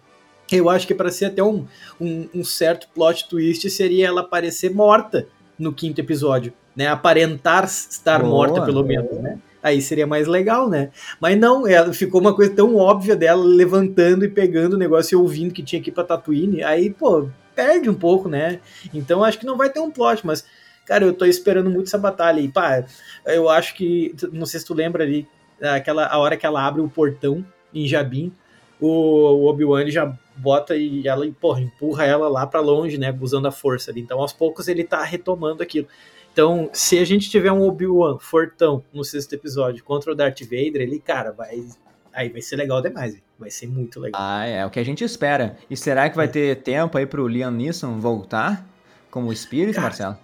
eu 0.52 0.70
acho 0.70 0.88
que 0.88 0.96
para 0.96 1.12
ser 1.12 1.26
até 1.26 1.44
um, 1.44 1.66
um, 2.00 2.28
um, 2.36 2.44
certo 2.44 2.88
plot 2.94 3.28
twist 3.28 3.70
seria 3.70 4.08
ela 4.08 4.22
aparecer 4.22 4.74
morta 4.74 5.28
no 5.60 5.74
quinto 5.74 6.00
episódio, 6.00 6.54
né? 6.76 6.88
Aparentar 6.88 7.66
estar 7.66 8.20
Boa, 8.20 8.30
morta, 8.30 8.62
pelo 8.64 8.84
menos, 8.84 9.18
né? 9.20 9.40
Aí 9.62 9.82
seria 9.82 10.08
mais 10.08 10.28
legal, 10.28 10.70
né? 10.70 10.92
Mas 11.20 11.38
não, 11.38 11.68
ela 11.68 11.92
ficou 11.92 12.22
uma 12.22 12.34
coisa 12.34 12.54
tão 12.56 12.76
óbvia 12.76 13.16
dela 13.16 13.44
levantando 13.44 14.24
e 14.24 14.30
pegando 14.30 14.74
o 14.74 14.78
negócio 14.78 15.16
e 15.16 15.22
ouvindo 15.22 15.54
que 15.54 15.64
tinha 15.64 15.82
que 15.82 15.90
ir 15.90 15.94
pra 15.94 16.04
Tatooine. 16.04 16.64
Aí, 16.64 16.90
pô, 16.90 17.28
perde 17.54 17.90
um 17.90 17.94
pouco, 17.94 18.30
né? 18.30 18.60
Então 18.94 19.24
acho 19.24 19.40
que 19.40 19.46
não 19.46 19.58
vai 19.58 19.70
ter 19.70 19.80
um 19.80 19.92
plot, 19.92 20.26
mas 20.26 20.46
cara, 20.86 21.04
eu 21.04 21.12
tô 21.12 21.26
esperando 21.26 21.70
muito 21.70 21.88
essa 21.88 21.98
batalha 21.98 22.40
e 22.40 22.48
pá, 22.48 22.86
eu 23.26 23.50
acho 23.50 23.76
que 23.76 24.16
não 24.32 24.46
sei 24.46 24.60
se 24.60 24.66
tu 24.66 24.74
lembra 24.74 25.04
ali 25.04 25.28
aquela 25.62 26.08
a 26.08 26.18
hora 26.18 26.38
que 26.38 26.46
ela 26.46 26.66
abre 26.66 26.82
o 26.82 26.90
portão 26.90 27.46
em 27.74 27.88
Jabim, 27.88 28.32
o, 28.80 28.88
o 28.88 29.46
Obi-Wan 29.46 29.90
já 29.90 30.18
bota 30.36 30.76
e 30.76 31.08
ela 31.08 31.26
porra, 31.40 31.62
empurra 31.62 32.06
ela 32.06 32.28
lá 32.28 32.46
para 32.46 32.60
longe, 32.60 32.98
né, 32.98 33.16
usando 33.20 33.48
a 33.48 33.52
força 33.52 33.92
ali. 33.92 34.02
Então, 34.02 34.20
aos 34.20 34.34
poucos 34.34 34.68
ele 34.68 34.84
tá 34.84 35.04
retomando 35.04 35.64
aquilo. 35.64 35.88
Então, 36.32 36.70
se 36.72 37.00
a 37.00 37.06
gente 37.06 37.30
tiver 37.30 37.52
um 37.52 37.68
Obi-Wan 37.68 38.20
fortão 38.20 38.84
no 38.94 39.04
sexto 39.04 39.34
episódio 39.34 39.84
contra 39.84 40.12
o 40.12 40.16
Darth 40.16 40.42
Vader, 40.42 40.82
ele, 40.82 41.00
cara, 41.00 41.32
vai 41.32 41.66
aí 42.14 42.30
vai 42.30 42.42
ser 42.42 42.56
legal 42.56 42.82
demais, 42.82 43.16
vai 43.38 43.52
ser 43.52 43.68
muito 43.68 44.00
legal. 44.00 44.20
Ah, 44.20 44.48
é, 44.48 44.58
é 44.58 44.66
o 44.66 44.70
que 44.72 44.80
a 44.80 44.84
gente 44.84 45.04
espera. 45.04 45.56
E 45.70 45.78
será 45.78 46.10
que 46.10 46.16
vai 46.16 46.26
é. 46.26 46.30
ter 46.30 46.56
tempo 46.64 46.98
aí 46.98 47.06
pro 47.06 47.28
Liam 47.28 47.52
Neeson 47.52 48.00
voltar 48.00 48.68
como 49.12 49.32
espírito, 49.32 49.76
cara, 49.76 49.88
Marcelo? 49.88 50.18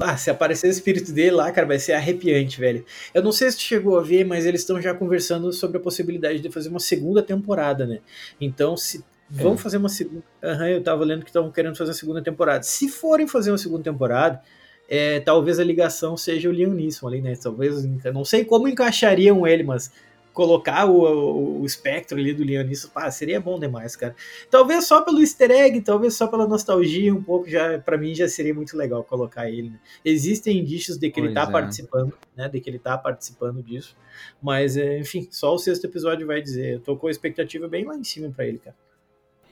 Ah, 0.00 0.16
se 0.16 0.30
aparecer 0.30 0.68
o 0.68 0.70
espírito 0.70 1.12
dele 1.12 1.32
lá, 1.32 1.50
cara, 1.50 1.66
vai 1.66 1.78
ser 1.78 1.92
arrepiante, 1.92 2.60
velho. 2.60 2.84
Eu 3.12 3.22
não 3.22 3.32
sei 3.32 3.50
se 3.50 3.56
tu 3.56 3.62
chegou 3.62 3.98
a 3.98 4.02
ver, 4.02 4.24
mas 4.24 4.46
eles 4.46 4.60
estão 4.60 4.80
já 4.80 4.94
conversando 4.94 5.52
sobre 5.52 5.78
a 5.78 5.80
possibilidade 5.80 6.40
de 6.40 6.50
fazer 6.50 6.68
uma 6.68 6.78
segunda 6.78 7.22
temporada, 7.22 7.86
né? 7.86 8.00
Então, 8.40 8.76
se 8.76 9.04
vão 9.28 9.54
é. 9.54 9.56
fazer 9.56 9.76
uma 9.76 9.88
segunda. 9.88 10.22
Uhum, 10.42 10.66
eu 10.66 10.82
tava 10.82 11.04
lendo 11.04 11.22
que 11.22 11.30
estão 11.30 11.50
querendo 11.50 11.76
fazer 11.76 11.90
uma 11.90 11.96
segunda 11.96 12.22
temporada. 12.22 12.62
Se 12.62 12.88
forem 12.88 13.26
fazer 13.26 13.50
uma 13.50 13.58
segunda 13.58 13.82
temporada, 13.82 14.40
é, 14.88 15.20
talvez 15.20 15.58
a 15.58 15.64
ligação 15.64 16.16
seja 16.16 16.48
o 16.48 16.52
Liam 16.52 16.72
Neeson 16.72 17.06
ali, 17.06 17.20
né? 17.20 17.34
Talvez, 17.40 17.84
não 18.12 18.24
sei 18.24 18.44
como 18.44 18.68
encaixariam 18.68 19.46
ele, 19.46 19.62
mas 19.62 19.92
colocar 20.38 20.88
o, 20.88 21.00
o, 21.02 21.62
o 21.62 21.66
espectro 21.66 22.16
ali 22.16 22.32
do 22.32 22.44
Leon 22.44 22.62
nisso, 22.62 22.92
pá, 22.92 23.10
seria 23.10 23.40
bom 23.40 23.58
demais, 23.58 23.96
cara. 23.96 24.14
Talvez 24.48 24.84
só 24.84 25.02
pelo 25.02 25.18
easter 25.18 25.50
egg, 25.50 25.80
talvez 25.80 26.14
só 26.14 26.28
pela 26.28 26.46
nostalgia 26.46 27.12
um 27.12 27.20
pouco, 27.20 27.50
já 27.50 27.76
para 27.80 27.98
mim 27.98 28.14
já 28.14 28.28
seria 28.28 28.54
muito 28.54 28.76
legal 28.76 29.02
colocar 29.02 29.50
ele. 29.50 29.70
Né? 29.70 29.80
Existem 30.04 30.58
indícios 30.58 30.96
de 30.96 31.10
que 31.10 31.20
pois 31.20 31.26
ele 31.26 31.34
tá 31.34 31.42
é. 31.42 31.50
participando, 31.50 32.14
né, 32.36 32.48
de 32.48 32.60
que 32.60 32.70
ele 32.70 32.78
tá 32.78 32.96
participando 32.96 33.60
disso, 33.64 33.96
mas 34.40 34.76
é, 34.76 35.00
enfim, 35.00 35.26
só 35.28 35.52
o 35.52 35.58
sexto 35.58 35.86
episódio 35.86 36.24
vai 36.24 36.40
dizer. 36.40 36.74
Eu 36.74 36.80
tô 36.80 36.96
com 36.96 37.08
a 37.08 37.10
expectativa 37.10 37.66
bem 37.66 37.84
lá 37.84 37.96
em 37.96 38.04
cima 38.04 38.30
para 38.30 38.46
ele, 38.46 38.58
cara. 38.58 38.76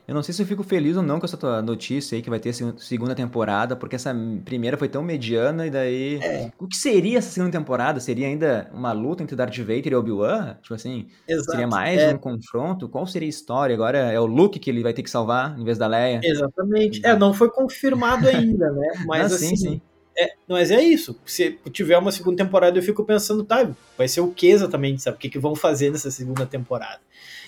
Eu 0.07 0.14
não 0.14 0.23
sei 0.23 0.33
se 0.33 0.40
eu 0.40 0.47
fico 0.47 0.62
feliz 0.62 0.97
ou 0.97 1.03
não 1.03 1.19
com 1.19 1.27
essa 1.27 1.37
tua 1.37 1.61
notícia 1.61 2.14
aí 2.14 2.23
que 2.23 2.31
vai 2.31 2.38
ter 2.38 2.53
segunda 2.53 3.14
temporada, 3.14 3.75
porque 3.75 3.97
essa 3.97 4.14
primeira 4.45 4.77
foi 4.77 4.88
tão 4.88 5.03
mediana 5.03 5.66
e 5.66 5.71
daí. 5.71 6.21
É. 6.23 6.53
O 6.59 6.69
que 6.69 6.77
seria 6.77 7.19
essa 7.19 7.31
segunda 7.31 7.59
temporada? 7.59 7.99
Seria 7.99 8.29
ainda 8.29 8.71
uma 8.73 8.92
luta 8.92 9.25
entre 9.25 9.35
Darth 9.35 9.59
Vader 9.59 9.88
e 9.88 9.95
Obi-Wan? 9.97 10.59
Tipo 10.62 10.75
assim, 10.75 11.09
Exato. 11.27 11.51
seria 11.51 11.66
mais 11.66 11.99
é. 11.99 12.14
um 12.14 12.19
confronto? 12.19 12.88
Qual 12.88 13.05
seria 13.07 13.27
a 13.27 13.31
história? 13.31 13.75
Agora 13.75 13.99
é 13.99 14.21
o 14.21 14.27
Luke 14.27 14.61
que 14.61 14.71
ele 14.71 14.83
vai 14.83 14.92
ter 14.92 15.03
que 15.03 15.11
salvar 15.11 15.59
em 15.59 15.64
vez 15.64 15.77
da 15.77 15.88
Leia? 15.88 16.21
Exatamente. 16.23 17.05
É, 17.05 17.19
não 17.19 17.35
foi 17.35 17.51
confirmado 17.51 18.29
ainda, 18.29 18.71
né? 18.71 18.88
Mas 19.07 19.33
ah, 19.33 19.35
assim. 19.35 19.57
Sim, 19.57 19.57
sim. 19.57 19.81
É, 20.19 20.31
mas 20.49 20.71
é 20.71 20.83
isso. 20.83 21.21
Se 21.27 21.59
tiver 21.71 21.99
uma 21.99 22.11
segunda 22.11 22.42
temporada, 22.42 22.79
eu 22.79 22.83
fico 22.83 23.05
pensando, 23.05 23.45
tá, 23.45 23.71
vai 23.99 24.09
ser 24.09 24.23
o 24.23 24.33
que 24.33 24.47
exatamente, 24.47 25.03
sabe? 25.03 25.19
O 25.19 25.21
que, 25.21 25.29
que 25.29 25.38
vão 25.38 25.55
fazer 25.55 25.90
nessa 25.90 26.11
segunda 26.11 26.47
temporada? 26.47 27.01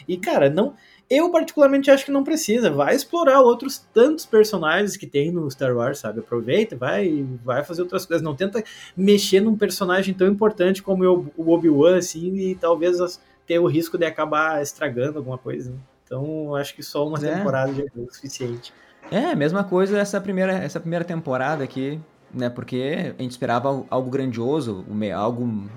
E, 0.06 0.18
cara, 0.18 0.50
não. 0.50 0.74
Eu, 1.10 1.30
particularmente, 1.30 1.90
acho 1.90 2.04
que 2.04 2.10
não 2.10 2.22
precisa. 2.22 2.70
Vai 2.70 2.94
explorar 2.94 3.40
outros 3.40 3.78
tantos 3.94 4.26
personagens 4.26 4.96
que 4.96 5.06
tem 5.06 5.32
no 5.32 5.50
Star 5.50 5.74
Wars, 5.74 5.98
sabe? 5.98 6.20
Aproveita, 6.20 6.76
vai, 6.76 7.26
vai 7.42 7.64
fazer 7.64 7.82
outras 7.82 8.04
coisas. 8.04 8.22
Não 8.22 8.34
tenta 8.34 8.62
mexer 8.96 9.40
num 9.40 9.56
personagem 9.56 10.12
tão 10.12 10.26
importante 10.26 10.82
como 10.82 11.32
o 11.36 11.50
Obi-Wan, 11.50 11.96
assim, 11.96 12.34
e 12.36 12.54
talvez 12.54 13.20
ter 13.46 13.58
o 13.58 13.66
risco 13.66 13.96
de 13.96 14.04
acabar 14.04 14.60
estragando 14.60 15.18
alguma 15.18 15.38
coisa. 15.38 15.70
Né? 15.70 15.78
Então, 16.04 16.54
acho 16.54 16.74
que 16.74 16.82
só 16.82 17.06
uma 17.06 17.18
é. 17.18 17.36
temporada 17.36 17.72
já 17.72 17.82
é 17.82 17.86
o 17.96 18.12
suficiente. 18.12 18.72
É, 19.10 19.34
mesma 19.34 19.64
coisa 19.64 19.98
essa 19.98 20.20
primeira, 20.20 20.52
essa 20.52 20.78
primeira 20.78 21.04
temporada 21.04 21.64
aqui, 21.64 21.98
né? 22.32 22.50
Porque 22.50 23.14
a 23.18 23.22
gente 23.22 23.30
esperava 23.30 23.86
algo 23.88 24.10
grandioso, 24.10 24.84
algo 25.14 25.68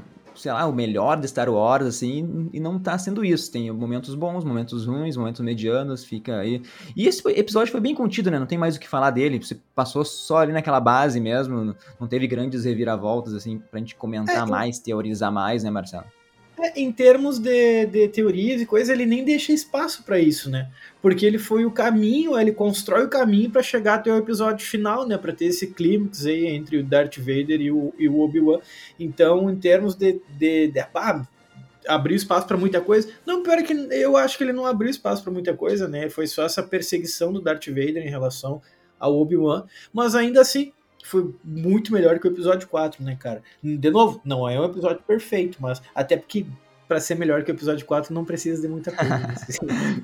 sei 0.41 0.51
lá, 0.51 0.65
o 0.65 0.73
melhor 0.73 1.19
de 1.19 1.27
Star 1.27 1.49
Wars, 1.49 1.85
assim, 1.85 2.49
e 2.51 2.59
não 2.59 2.79
tá 2.79 2.97
sendo 2.97 3.23
isso. 3.23 3.51
Tem 3.51 3.71
momentos 3.71 4.15
bons, 4.15 4.43
momentos 4.43 4.85
ruins, 4.85 5.15
momentos 5.15 5.41
medianos, 5.41 6.03
fica 6.03 6.37
aí. 6.37 6.61
E 6.95 7.07
esse 7.07 7.21
episódio 7.29 7.71
foi 7.71 7.79
bem 7.79 7.93
contido, 7.93 8.31
né? 8.31 8.39
Não 8.39 8.47
tem 8.47 8.57
mais 8.57 8.75
o 8.75 8.79
que 8.79 8.87
falar 8.87 9.11
dele. 9.11 9.37
Você 9.37 9.59
passou 9.75 10.03
só 10.03 10.39
ali 10.39 10.51
naquela 10.51 10.79
base 10.79 11.19
mesmo, 11.19 11.75
não 11.99 12.07
teve 12.07 12.27
grandes 12.27 12.65
reviravoltas, 12.65 13.33
assim, 13.33 13.59
pra 13.69 13.79
gente 13.79 13.95
comentar 13.95 14.47
é, 14.47 14.49
mais, 14.49 14.79
teorizar 14.79 15.31
mais, 15.31 15.63
né, 15.63 15.69
Marcelo? 15.69 16.05
Em 16.75 16.91
termos 16.91 17.39
de, 17.39 17.85
de 17.87 18.07
teorias 18.07 18.61
e 18.61 18.65
coisas, 18.65 18.89
ele 18.89 19.05
nem 19.05 19.23
deixa 19.23 19.51
espaço 19.51 20.03
para 20.03 20.19
isso, 20.19 20.49
né? 20.49 20.69
Porque 21.01 21.25
ele 21.25 21.39
foi 21.39 21.65
o 21.65 21.71
caminho, 21.71 22.39
ele 22.39 22.51
constrói 22.51 23.05
o 23.05 23.09
caminho 23.09 23.49
para 23.49 23.63
chegar 23.63 23.95
até 23.95 24.11
o 24.11 24.17
episódio 24.17 24.65
final, 24.65 25.07
né? 25.07 25.17
Para 25.17 25.33
ter 25.33 25.45
esse 25.45 25.67
clímax 25.67 26.25
aí 26.25 26.45
entre 26.47 26.77
o 26.77 26.83
Darth 26.83 27.17
Vader 27.17 27.61
e 27.61 27.71
o, 27.71 27.93
e 27.97 28.07
o 28.07 28.19
Obi-Wan. 28.19 28.59
Então, 28.99 29.49
em 29.49 29.55
termos 29.55 29.95
de, 29.95 30.21
de, 30.37 30.67
de 30.67 30.79
ah, 30.79 31.25
abriu 31.87 32.15
espaço 32.15 32.47
para 32.47 32.57
muita 32.57 32.79
coisa. 32.81 33.09
Não, 33.25 33.43
pior 33.43 33.57
é 33.57 33.63
que 33.63 33.73
eu 33.73 34.15
acho 34.17 34.37
que 34.37 34.43
ele 34.43 34.53
não 34.53 34.65
abriu 34.65 34.89
espaço 34.89 35.23
para 35.23 35.33
muita 35.33 35.53
coisa, 35.53 35.87
né? 35.87 36.09
Foi 36.09 36.27
só 36.27 36.45
essa 36.45 36.61
perseguição 36.61 37.33
do 37.33 37.41
Darth 37.41 37.67
Vader 37.67 38.05
em 38.05 38.09
relação 38.09 38.61
ao 38.99 39.19
Obi-Wan, 39.19 39.65
mas 39.91 40.13
ainda 40.13 40.41
assim 40.41 40.71
foi 41.03 41.33
muito 41.43 41.93
melhor 41.93 42.19
que 42.19 42.27
o 42.27 42.31
episódio 42.31 42.67
4, 42.67 43.03
né, 43.03 43.15
cara? 43.19 43.41
De 43.63 43.89
novo, 43.89 44.21
não 44.23 44.47
é 44.47 44.59
um 44.59 44.65
episódio 44.65 45.01
perfeito, 45.03 45.57
mas 45.59 45.81
até 45.93 46.17
porque 46.17 46.45
para 46.87 46.99
ser 46.99 47.15
melhor 47.15 47.43
que 47.43 47.51
o 47.51 47.55
episódio 47.55 47.85
4 47.85 48.13
não 48.13 48.25
precisa 48.25 48.61
de 48.61 48.67
muita 48.67 48.91
coisa. 48.91 49.17
Né? 49.17 49.35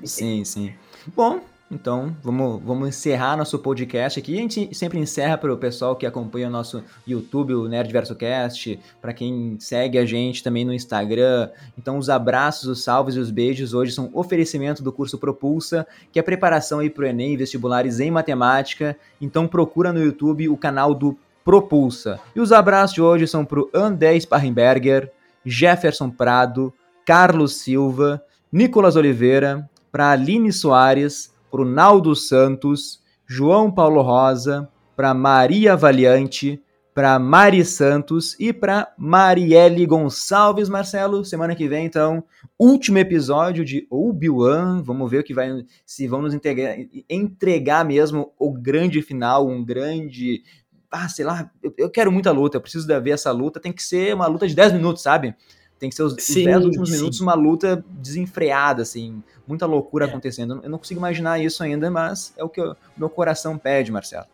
sim, 0.04 0.44
sim. 0.44 0.74
Bom, 1.14 1.40
então, 1.70 2.16
vamos, 2.22 2.62
vamos 2.64 2.88
encerrar 2.88 3.36
nosso 3.36 3.58
podcast 3.58 4.18
aqui. 4.18 4.34
A 4.38 4.40
gente 4.40 4.74
sempre 4.74 4.98
encerra 4.98 5.36
para 5.36 5.52
o 5.52 5.56
pessoal 5.56 5.94
que 5.94 6.06
acompanha 6.06 6.48
o 6.48 6.50
nosso 6.50 6.82
YouTube, 7.06 7.52
o 7.52 7.68
Nerd 7.68 7.92
Verso 7.92 8.14
Cast, 8.14 8.80
para 9.02 9.12
quem 9.12 9.56
segue 9.60 9.98
a 9.98 10.06
gente 10.06 10.42
também 10.42 10.64
no 10.64 10.72
Instagram. 10.72 11.50
Então, 11.76 11.98
os 11.98 12.08
abraços, 12.08 12.68
os 12.68 12.82
salves 12.82 13.16
e 13.16 13.18
os 13.18 13.30
beijos 13.30 13.74
hoje 13.74 13.92
são 13.92 14.08
oferecimento 14.14 14.82
do 14.82 14.90
curso 14.90 15.18
Propulsa, 15.18 15.86
que 16.10 16.18
é 16.18 16.22
preparação 16.22 16.78
aí 16.78 16.88
para 16.88 17.04
o 17.04 17.06
Enem, 17.06 17.36
vestibulares 17.36 18.00
em 18.00 18.10
matemática. 18.10 18.96
Então, 19.20 19.46
procura 19.46 19.92
no 19.92 20.02
YouTube 20.02 20.48
o 20.48 20.56
canal 20.56 20.94
do 20.94 21.18
Propulsa. 21.44 22.18
E 22.34 22.40
os 22.40 22.50
abraços 22.50 22.94
de 22.94 23.02
hoje 23.02 23.26
são 23.26 23.44
para 23.44 23.60
o 23.60 23.68
André 23.74 24.18
Sparrenberger, 24.18 25.12
Jefferson 25.44 26.08
Prado, 26.08 26.72
Carlos 27.04 27.56
Silva, 27.56 28.22
Nicolas 28.50 28.96
Oliveira, 28.96 29.68
para 29.92 30.10
Aline 30.10 30.52
Soares, 30.52 31.30
para 31.50 31.62
o 31.62 31.64
Naldo 31.64 32.14
Santos, 32.14 33.02
João 33.26 33.70
Paulo 33.70 34.02
Rosa, 34.02 34.68
para 34.96 35.14
Maria 35.14 35.76
Valiante, 35.76 36.62
para 36.98 37.16
Mari 37.16 37.64
Santos 37.64 38.34
e 38.40 38.52
para 38.52 38.92
Marielle 38.98 39.86
Gonçalves, 39.86 40.68
Marcelo. 40.68 41.24
Semana 41.24 41.54
que 41.54 41.68
vem, 41.68 41.86
então, 41.86 42.24
último 42.58 42.98
episódio 42.98 43.64
de 43.64 43.86
Obi-Wan. 43.88 44.82
Vamos 44.82 45.08
ver 45.08 45.20
o 45.20 45.22
que 45.22 45.32
vai, 45.32 45.64
se 45.86 46.08
vão 46.08 46.22
nos 46.22 46.34
entregar, 46.34 46.76
entregar 47.08 47.84
mesmo 47.84 48.32
o 48.36 48.52
grande 48.52 49.00
final, 49.00 49.46
um 49.46 49.64
grande. 49.64 50.42
Ah, 50.90 51.08
sei 51.08 51.24
lá, 51.24 51.48
eu, 51.76 51.88
quero 51.88 52.10
muita 52.10 52.32
luta, 52.32 52.56
eu 52.56 52.60
preciso 52.60 52.88
ver 52.88 53.10
essa 53.10 53.30
luta. 53.30 53.60
Tem 53.60 53.72
que 53.72 53.84
ser 53.84 54.12
uma 54.12 54.26
luta 54.26 54.48
de 54.48 54.56
10 54.56 54.72
minutos, 54.72 55.00
sabe? 55.00 55.36
Tem 55.78 55.88
que 55.88 55.94
ser 55.94 56.02
os, 56.02 56.14
sim, 56.18 56.40
os 56.40 56.44
10 56.44 56.64
últimos 56.64 56.90
sim. 56.90 56.96
minutos 56.96 57.20
uma 57.20 57.34
luta 57.34 57.84
desenfreada, 57.88 58.82
assim, 58.82 59.22
muita 59.46 59.66
loucura 59.66 60.06
é. 60.06 60.08
acontecendo. 60.08 60.60
Eu 60.62 60.70
não 60.70 60.78
consigo 60.78 60.98
imaginar 60.98 61.38
isso 61.38 61.62
ainda, 61.62 61.90
mas 61.90 62.32
é 62.36 62.42
o 62.42 62.48
que 62.48 62.60
o 62.60 62.76
meu 62.96 63.08
coração 63.08 63.56
pede, 63.56 63.92
Marcelo. 63.92 64.26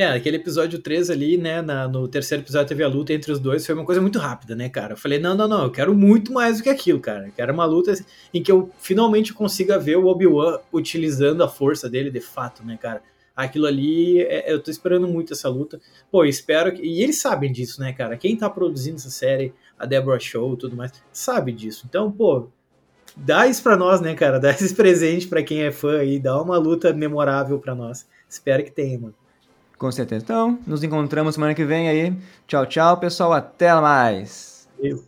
É, 0.00 0.06
aquele 0.06 0.36
episódio 0.36 0.78
3 0.78 1.10
ali, 1.10 1.36
né, 1.36 1.60
na, 1.60 1.88
no 1.88 2.06
terceiro 2.06 2.44
episódio 2.44 2.68
teve 2.68 2.84
a 2.84 2.88
luta 2.88 3.12
entre 3.12 3.32
os 3.32 3.40
dois, 3.40 3.66
foi 3.66 3.74
uma 3.74 3.84
coisa 3.84 4.00
muito 4.00 4.16
rápida, 4.16 4.54
né, 4.54 4.68
cara? 4.68 4.92
Eu 4.92 4.96
falei, 4.96 5.18
não, 5.18 5.34
não, 5.34 5.48
não, 5.48 5.64
eu 5.64 5.72
quero 5.72 5.92
muito 5.92 6.32
mais 6.32 6.58
do 6.58 6.62
que 6.62 6.68
aquilo, 6.68 7.00
cara. 7.00 7.26
Eu 7.26 7.32
quero 7.32 7.52
uma 7.52 7.64
luta 7.64 7.92
em 8.32 8.40
que 8.40 8.52
eu 8.52 8.70
finalmente 8.78 9.34
consiga 9.34 9.76
ver 9.76 9.96
o 9.96 10.06
Obi-Wan 10.06 10.60
utilizando 10.72 11.42
a 11.42 11.48
força 11.48 11.90
dele 11.90 12.12
de 12.12 12.20
fato, 12.20 12.64
né, 12.64 12.78
cara? 12.80 13.02
Aquilo 13.34 13.66
ali, 13.66 14.20
é, 14.20 14.52
eu 14.52 14.62
tô 14.62 14.70
esperando 14.70 15.08
muito 15.08 15.32
essa 15.32 15.48
luta. 15.48 15.80
Pô, 16.12 16.24
espero 16.24 16.72
que... 16.72 16.80
E 16.80 17.02
eles 17.02 17.20
sabem 17.20 17.50
disso, 17.50 17.80
né, 17.80 17.92
cara? 17.92 18.16
Quem 18.16 18.36
tá 18.36 18.48
produzindo 18.48 18.98
essa 18.98 19.10
série, 19.10 19.52
a 19.78 19.86
Deborah 19.86 20.18
Show 20.18 20.54
e 20.54 20.56
tudo 20.56 20.76
mais, 20.76 20.92
sabe 21.12 21.52
disso. 21.52 21.86
Então, 21.88 22.10
pô, 22.10 22.48
dá 23.16 23.46
isso 23.46 23.62
pra 23.62 23.76
nós, 23.76 24.00
né, 24.00 24.14
cara? 24.14 24.38
Dá 24.40 24.50
esse 24.50 24.74
presente 24.74 25.28
pra 25.28 25.42
quem 25.42 25.62
é 25.62 25.70
fã 25.70 25.98
aí, 25.98 26.18
dá 26.18 26.40
uma 26.40 26.58
luta 26.58 26.92
memorável 26.92 27.58
pra 27.58 27.74
nós. 27.74 28.06
Espero 28.28 28.64
que 28.64 28.70
tenha, 28.70 28.98
mano. 28.98 29.14
Com 29.78 29.92
certeza. 29.92 30.24
Então, 30.24 30.58
nos 30.66 30.82
encontramos 30.82 31.34
semana 31.34 31.54
que 31.54 31.64
vem 31.64 31.88
aí. 31.88 32.12
Tchau, 32.46 32.66
tchau, 32.66 32.98
pessoal. 32.98 33.32
Até 33.32 33.72
mais. 33.74 34.68
Eu. 34.80 35.07